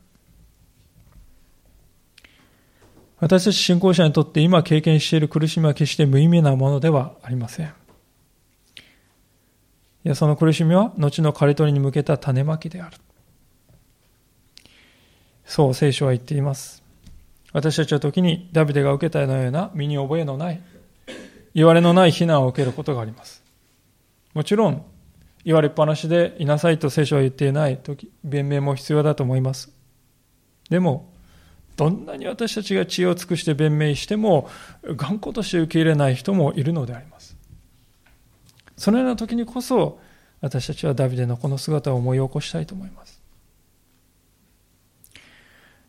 [3.20, 7.78] 私たち信仰者にとって今経験している苦しみは決して無意味なものではありません。
[10.05, 12.96] やその苦しみは後の刈り取りに向けた種まきである。
[15.44, 16.82] そう聖書は言っています。
[17.53, 20.61] 私たちは時にダビデが受けたような身に覚えのない、
[21.55, 23.42] 言われのない非難を受けることがあります。
[24.34, 24.84] もちろん、
[25.44, 29.72] 言われっぱなしでいなさいと聖書は言っていない時、弁明も必要だと思います。
[30.68, 31.11] でも、
[31.76, 34.51] どんなに私たちが知恵を尽くして弁明しても、
[34.84, 37.18] 頑固として受け入れない人もいるのであります。
[38.79, 40.01] そのような時にこそ、
[40.41, 43.20] 私たちはダビデのこの姿を思い起こしたいと思います。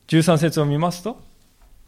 [0.08, 1.22] 13節を見ますと、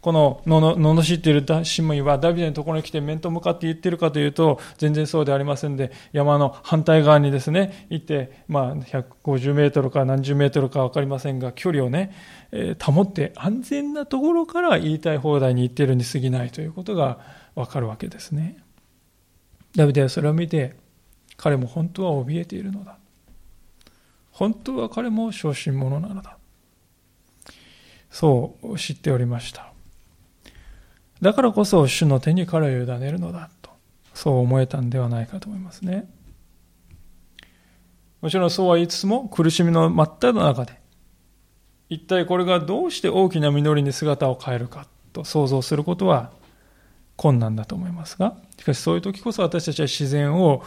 [0.02, 12.12] こののの罵っているシモンはダビデのところに来て面と向かって言ってるかというと全然そうでありませんで山の反対側にですね行って、まあ、150メートルか何十メートルか分かりませんが距離をね、
[12.50, 17.20] えー、保って安全なところから言いたい放題に言ってるに過ぎないということが
[17.54, 18.56] 分かるわけですね
[19.76, 20.74] ダビデはそれを見て
[21.42, 22.96] 彼も本当は怯えているのだ。
[24.30, 26.36] 本当は彼も小心者なのだ。
[28.12, 29.72] そう知っておりました。
[31.20, 33.70] だからこそ主の手に彼を委ねるのだと、
[34.14, 36.08] そう思えたんではないかと思いますね。
[38.20, 40.78] もちろんそうは言いつつも苦しみの真っ只中で、
[41.88, 46.30] 一体これがどうして大きな実りに姿を変えるかと想像することは
[47.16, 50.62] 困難だと思いますが、しかしそういう時こそ私たちは自然を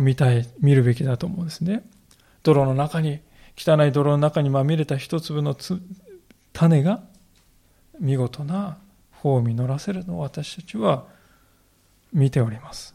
[0.00, 1.84] 見たい、見るべきだと思うんですね。
[2.42, 3.20] 泥の中に、
[3.56, 5.56] 汚い泥の中にまみれた一粒の
[6.52, 7.00] 種が
[7.98, 8.78] 見事な
[9.12, 11.04] 方を実らせるのを私たちは
[12.12, 12.94] 見ております。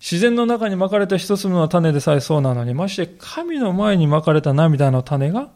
[0.00, 5.50] 自然の中にまかれた一粒の種でさえそうなのに、まして神の前にまかれた涙の種が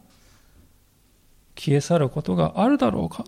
[1.55, 3.25] 消え去ることがあるだろうか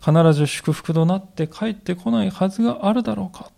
[0.00, 3.50] 必ず祝福となって帰ってこないはずがあるだろうか、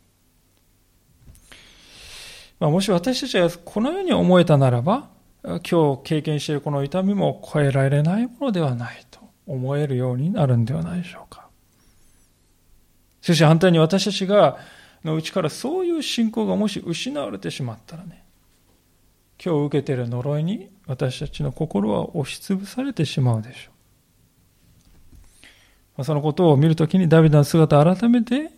[2.61, 5.09] まあ、もし私たちがこのように思えたならば、
[5.43, 9.19] 今日経験しているこの痛みも超えられないものではないと。
[9.49, 11.49] 思えるようになるんではないでしょうか。
[13.23, 14.59] しかし反対に私たちが
[15.03, 18.25] のうちからそういう信仰がもし失われてしまったらね、
[19.43, 23.71] 今日受けている呪いに私たちの心は押しつぶされてしまうでしょ
[25.99, 26.05] う。
[26.05, 28.51] そのことを見るときにダビデの姿を改めて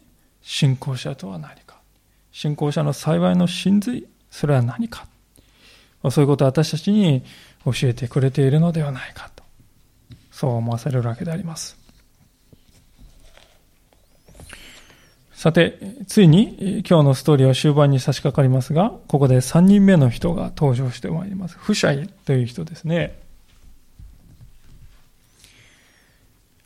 [0.43, 1.70] 信仰者とは何か。
[2.33, 5.07] 信仰者の幸いの真髄、それは何か？
[6.11, 7.23] そういうことを私たちに
[7.65, 9.45] 教えてくれているのではないかと。
[10.31, 11.77] そう思わされるわけであります。
[15.33, 21.57] さて、ついに今日のストーリーは終盤に差し掛かりますが、ここで3人目の人が登場してまいります。
[21.59, 23.19] フシャイという人ですね。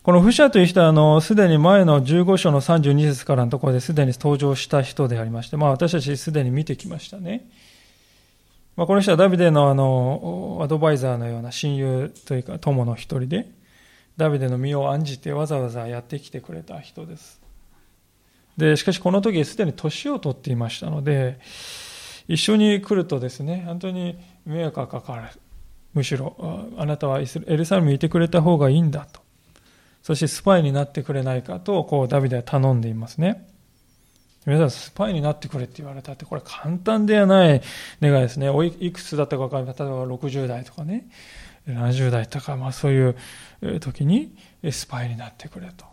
[0.04, 7.48] このフシャという人は、あの、すでに前の15章の32節からのところですでに登場した人でありまして、まあ私たちすでに見てきましたね。
[8.76, 13.46] まあこの人はダビデのあの、アドバイザーのような親友というか友の一人で、
[14.18, 17.40] ダビデの身を案じてわざわざやってきてくれた人です。
[18.58, 21.38] で、しかしこの時すでに年を取っていましたので、
[22.28, 25.22] 一緒に来るとですね、本当に迷惑がかかる。
[25.94, 26.36] むしろ、
[26.76, 29.23] あなたはエルサレムにいてくれた方がいいんだと。
[30.04, 33.48] そしてスパイになってくれないかと、こうダビデは頼んでいますね。
[34.44, 37.62] 皆さん、スパイになってくれって言われたって、これ簡単ではない
[38.02, 38.50] 願いですね。
[38.50, 41.06] おいくつだったか分かる例えば60代とかね。
[41.66, 44.36] 70代とか、まあそういう時に
[44.70, 45.86] スパイになってくれと。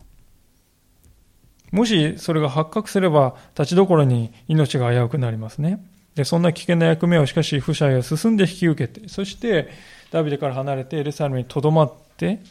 [1.72, 5.82] もしそれが発覚すれば、立ちどころに命が危うくなりますね。
[6.16, 9.70] で、そんな危険な役目をしかし、不者が進んで引き受けて、そして、
[10.12, 12.42] ダビデから離れてエルサレムにとどまって、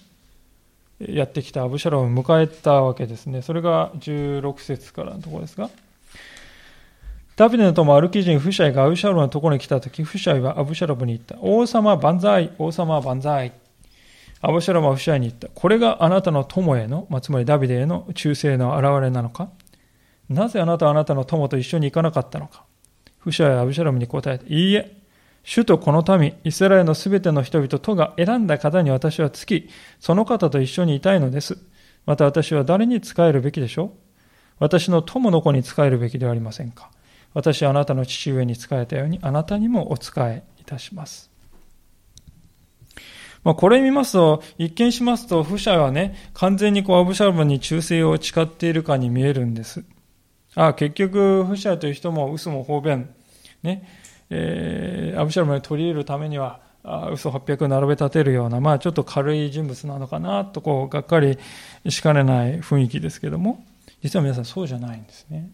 [1.01, 3.43] やってきたアブシャロムを迎えたわけですね。
[3.43, 5.71] それが16節からのところですが、
[7.37, 11.37] ダビデの友アルキ人フシャイがアブシャロムのところに来たとき、フシャイはアブシャロムに言った。
[11.41, 13.53] 王様万歳王様万歳
[14.43, 15.49] アブシャロムはフシャイに言った。
[15.49, 19.49] これがあなたの友への、まあ、つまりダビデへの忠誠の表れなのか？
[20.29, 22.65] なぜあなたはあなたの友と一緒に行かなかったのか？
[23.19, 24.45] フシャイはアブシャロムに答えた。
[24.47, 25.00] いいえ、
[25.43, 29.69] 主とこの民、イスラエルのすべての人々とが選んだ方に私はつき、
[29.99, 31.59] その方と一緒にいたいのです。
[32.07, 33.91] また私は誰に仕えるべきでしょう？
[34.59, 36.91] 私の友の子に仕えるべきではありませんか？
[37.33, 41.31] 私はあなたの父上に仕えたように、あなたにもお仕えいたします。
[43.43, 49.85] まあ、これ見ますと、一見しますと、フシャはね、完全にこうアブシャロムに忠誠を誓っているかに見えるんです。
[50.55, 53.09] ああ結局、フシャという人も嘘も方便、
[53.63, 53.89] ね、
[54.31, 61.39] えー、アブシャロムに取り入れるためには、あ嘘800並べ立てるような、まあちょっと軽い人物なのかなと、こう、がっかり
[61.89, 63.65] しかねない雰囲気ですけども、
[64.03, 65.51] 実は皆さんそうじゃないんですね。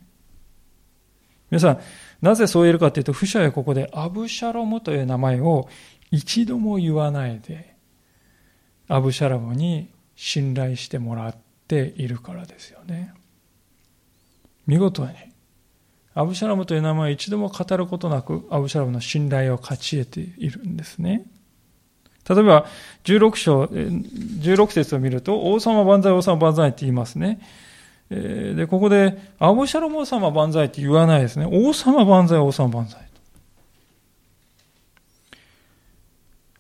[1.51, 1.81] 皆さん、
[2.21, 5.69] なぜそう言えるかというと、フシャはここでアブシャロムという名前を
[6.11, 7.77] 一度も言わないで、
[8.89, 13.13] アブシャロムに信頼してもらっているからですよね。
[14.67, 15.13] 見事に、
[16.17, 21.27] アブシャラムという名前を一度も語ることなく、アブシャラムの信頼を勝ち得ているんですね。
[22.27, 22.65] 例えば、
[23.05, 27.39] 16章、16節を見ると、王様万歳、王様万歳って言いますね。
[28.09, 31.47] で、ここで、アブシャロム王様万歳って言わないですね。
[31.53, 33.06] 王様万歳、王様万歳。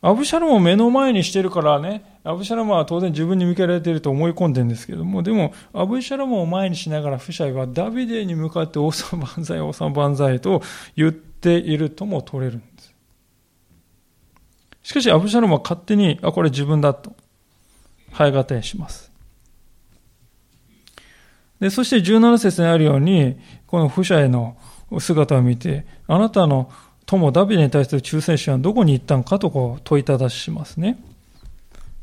[0.07, 10.63] アブシャロムを目の前にしてるからね、アブシャロムは当然自分に向けられていると思い込んでるんですけども、でも、アブシャロムを前にしながら、フシャイはダビデに向かって王様万歳、王様万歳と
[10.95, 12.95] 言っているとも取れるんです。
[14.85, 17.17] しかし、アブシャロムは勝手に、あ、これ自分だと、
[18.13, 19.11] 早がてします。
[21.59, 24.57] で、そして17節にあるように、このフシャイの
[25.01, 26.71] 姿を見て、あなたの
[27.07, 30.99] 友ダビデに対する忠誠心はどこに行ったのかとこう問いただしますね。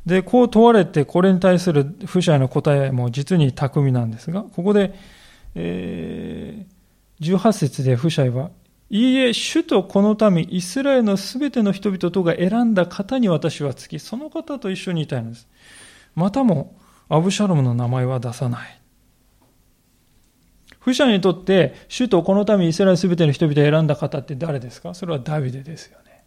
[0.05, 4.93] で、こう問われて、これに対する不者への答えも実に巧みなんですが、ここで、
[5.55, 8.49] えー、18節で不者は、
[8.89, 15.47] いいえ、主とこの民、イスラエルのすべての人々とが選んだ方に私はつき、その方と一緒にいたいのです。
[16.15, 16.75] またも、
[17.09, 18.82] アブシャロムの名前は出さない。
[20.83, 24.93] 不者にとって、主とこの民、イスラエルすべての人々を選んだ方って誰ですか？
[24.93, 26.25] それはダビデですよね。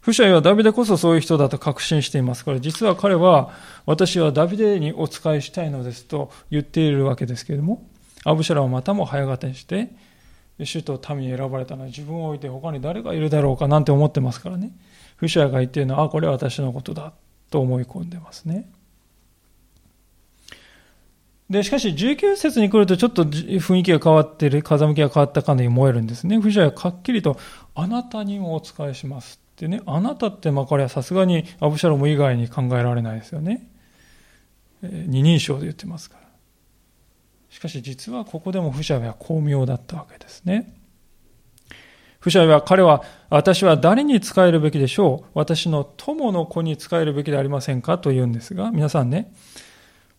[0.00, 3.50] 不者はダビデこそそういう人だと確信していますから、実は彼は、
[3.86, 7.88] 私はダビデにお仕えしたいのですと言っているわけですけれども、
[8.24, 9.88] アブシャラはまたも早がてして、
[10.62, 14.72] 主と民に選ばれたのは自分を置いて他に誰がいるだろうかなんて思ってますからね。
[15.16, 17.14] 不者が言っているのは、あ、これは私のことだ
[17.50, 18.70] と思い込んでますね。
[21.48, 26.38] で、しかし19節に来るとちょっと雰囲気が変わってる、風向きが変わったかのように思えるんですね。
[26.38, 27.38] 藤ははっきりと、
[27.74, 33.70] あなたにもお仕えしますってね、あなたってまあこれはさすがにアブシャロム以外に考えられないですよね。
[34.82, 36.26] 二人称で言ってますから。
[37.48, 40.74] しかし実はここでもフシャイは巧妙だったわけですね。
[42.18, 45.30] フシャイは彼は私は誰に仕えるべきでしょう？
[45.34, 47.98] 私の友の子に仕えるべきでありませんか？
[47.98, 49.32] と言うんですが、皆さんね、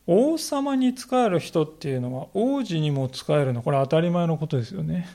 [0.08, 3.62] 王様に仕える人っていうのは王子にも仕えるの。
[3.62, 5.08] これ当たり前のことですよね。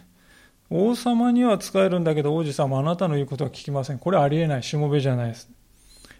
[0.70, 3.98] 王様には仕えるんだけど王子様あなたの言うことは聞きません。
[3.98, 4.62] これありえない。
[4.62, 5.50] しもべじゃないです。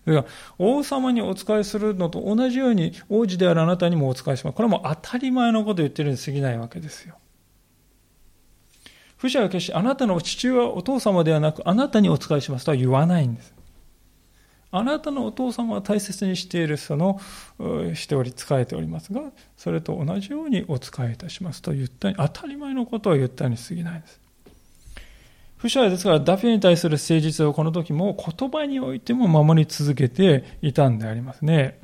[0.06, 0.26] だから
[0.58, 4.54] 王様にお仕えするのと同じように王子であるあなたにもお仕えします。
[4.54, 7.16] これも当たり前のことを言ってるに過ぎないわけですよ。
[9.16, 13.54] 不者は決してあなたの父親、お父様ではなくあなたにお仕えしますとは言わないんです。
[14.74, 17.20] あなたのお父様は大切にしているその
[17.94, 19.20] しており仕えておりますが
[19.56, 24.20] それと同じようにお仕えいたしますと言ったに当たり前のことを言ったに過ぎないです。
[25.58, 31.78] 不者ですからダフィに対する誠実をこの時も言葉においても守り続けていたんでありますね。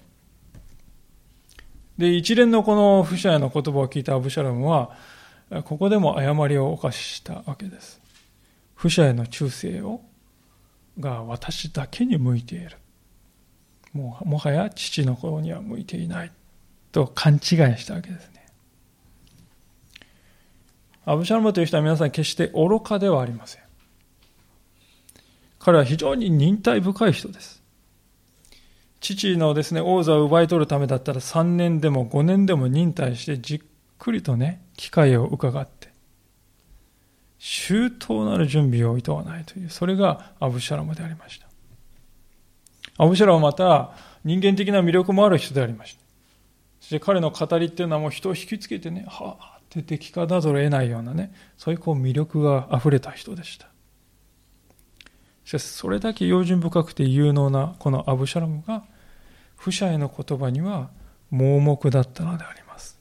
[1.98, 4.96] で一連のこの不者への言葉を聞いたアブシャロムは
[5.64, 8.00] ここでも誤りを犯したわけです。
[8.74, 10.02] 不者への忠誠を
[10.98, 12.76] が私だけに向いている。
[13.92, 16.32] もうもはや父の方には向いていない
[16.92, 18.46] と勘違いしたわけですね。
[21.04, 23.62] アブシャロムという人は皆さん決して愚かではありません。
[25.58, 27.62] 彼は非常に忍耐深い人です。
[29.00, 33.60] 父のですね、王座を奪い取るためだったら3年でも5年でも忍耐してじっ
[33.98, 35.87] くりとね、機会を伺って、
[37.38, 41.46] 周到なる準備をいとわないという、それがアブシャラムでありました。
[42.96, 43.92] アブシャラムはまた
[44.24, 46.00] 人間的な魅力もある人でありました。
[46.80, 53.68] そして彼の語りっていうのはもう人を引きつけてね、はあって敵かだぞる得ないようなね、そういうこう魅力が溢れた人でした。
[55.44, 58.84] しかしそれだけ用心深くて有能なこのアブシャラムが、
[59.56, 60.90] 不者への言葉には
[61.30, 62.98] 盲目だったのであります。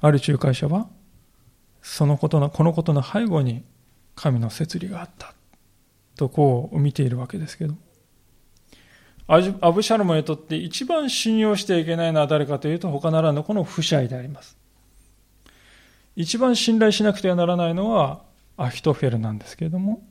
[0.00, 0.88] ある仲介者は、
[1.84, 3.62] そのことの、このことの背後に
[4.16, 5.34] 神の摂理があった
[6.16, 7.74] とこう見ているわけですけど
[9.26, 9.38] ア
[9.70, 14.56] ブシャロムにとって一番信用してはいけないのは誰かというと他ならぬこの不シャイであります。
[16.16, 18.22] 一番信頼しなくてはならないのは
[18.56, 20.02] アヒトフェルなんですけれども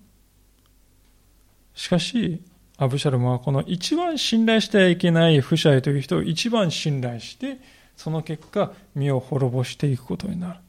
[1.74, 2.41] しかし
[2.78, 7.59] アブシャロムはこの一番信頼してはいけない不シャイという人を一番信頼して
[7.95, 10.59] その結果身を滅ぼしていくことになる。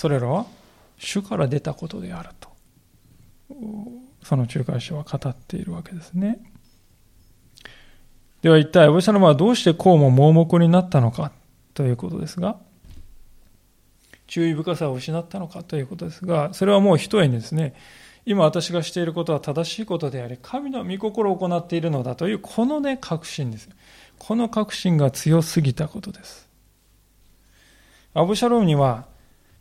[0.00, 0.46] それらは
[0.96, 2.48] 主から出たことであると。
[4.22, 6.40] その仲介者は語っているわけですね。
[8.40, 11.32] では一体アブシャロムはどうしてこうも盲目になったのか
[11.74, 12.56] ということですが
[14.26, 17.74] 注意深さを失ったのかということですがそれはもう一重にですね
[18.24, 23.68] 今私がしていることは正しいことであり神の御心を行っているのだというこのね確信です。
[24.18, 26.48] この確信が強すぎたことです。
[28.14, 29.09] アブシャロムには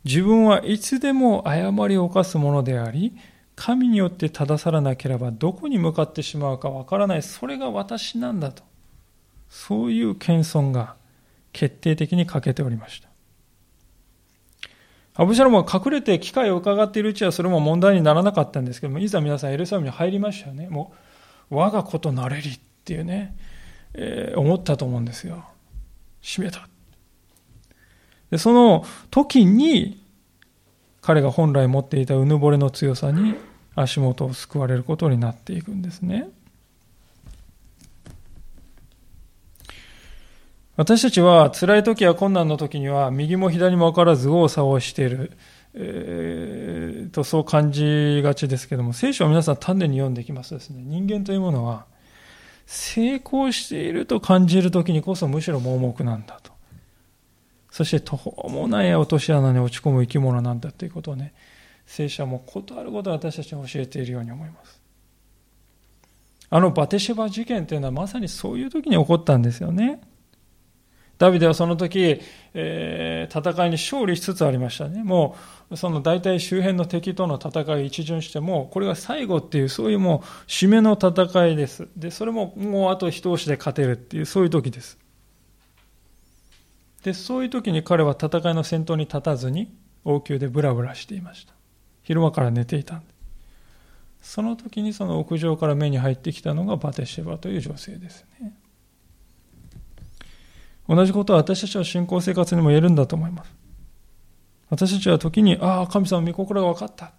[0.06, 3.16] 自分はいつでも誤りを犯すものであり、
[3.56, 7.24] 神によって正さらなければどこに向かってしまうかわからない。
[7.24, 8.64] それが私なんだと。
[9.50, 10.96] そういう謙遜が
[11.52, 13.10] 決定的に欠けておりました。
[15.16, 20.70] アブシャロムは隠れて機会を伺っているうちはそれも問題にならなかったんですけども、いざ皆さんエルサレムに入りましたよね。
[20.70, 20.94] も
[21.52, 23.36] う、我がことなれりっていうね、
[23.96, 25.44] えー、思ったと思うんですよ。
[26.22, 26.69] 閉めた。
[28.32, 30.00] で、その時に、
[31.02, 33.36] 彼が本来持っていたうぬぼれの強さに
[33.76, 36.30] 足元を救われることになっていくんですね。
[40.76, 45.34] 私たちは辛い時や困難の時には右も左も分からず右往左往している、
[45.74, 50.82] えー、とそう感じがちですけども聖書を皆さん丹念に読んでいきますとですね。
[50.82, 51.86] 人間というものは
[52.66, 56.59] 成功していると感じる時にこそむしろ盲目なんだと。
[57.80, 61.34] そして途方もない落とし穴に落ち込む生き物なんだということをね
[61.86, 64.82] 聖書はもうことあること私たちに教えているように思います
[66.50, 70.02] あのバテシェバ事件というのはまさにそういう時に起こったんですよね
[71.20, 72.20] ダビデはその時、
[72.54, 75.04] えー、戦いに勝利しつつありましたね。
[75.04, 75.36] も
[75.70, 81.90] う、その大体周辺の敵との戦いを一巡しても、これが最後っていう、そういうもう、締めの戦いです。
[81.98, 84.98] で、それももうあと一押しで勝てるっていう、そういう時です。
[87.04, 89.74] で、そういう時に彼は戦いの先頭に立たずに、
[90.06, 91.54] 王宮でブラブラしていました。
[92.04, 93.06] 昼間から寝ていたんで。
[94.22, 98.54] その時にその屋上から目に入ってきたのがバテシェバという女性ですね。
[100.88, 103.52] 同じことは私たちは信仰生活にも言えるんだと思います。
[104.70, 107.14] 私たちは時に、ああ、神様の御心が分かった。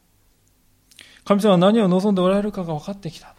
[1.24, 3.35] 神様は何を望んでおられるかが分かってきた。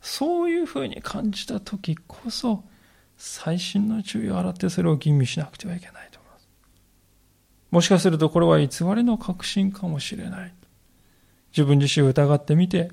[0.00, 2.64] そういうふうに感じた時こそ、
[3.18, 6.48] 細心の注意を払ってそれを吟味しなくてはいけないと思います。
[7.72, 10.54] もしかするとこれは偽りの確信かもしれない。
[11.50, 12.92] 自分自身を疑ってみて、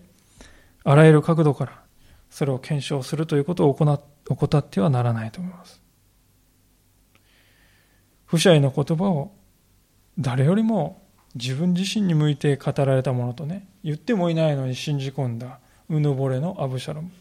[0.84, 1.82] あらゆる角度から
[2.30, 3.86] それを検証するということを行
[4.28, 5.82] 怠ってはならないと思います。
[8.26, 9.32] 不謝への言葉を
[10.17, 11.03] 誰よりも
[11.36, 15.59] 自分自身に向いて語られたものとね、言ってもいないのに信じ込んだ
[15.89, 17.11] うぬぼれのアブシャロム。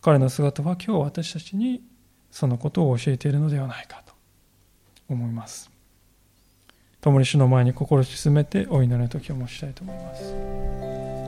[0.00, 1.80] 彼の姿は今日私たちに
[2.32, 4.14] そのことを教えているのではないかと
[5.08, 5.70] 思います。
[7.00, 11.21] 共に主の前に心を沈めてお祈りの時を持ちたいと思います。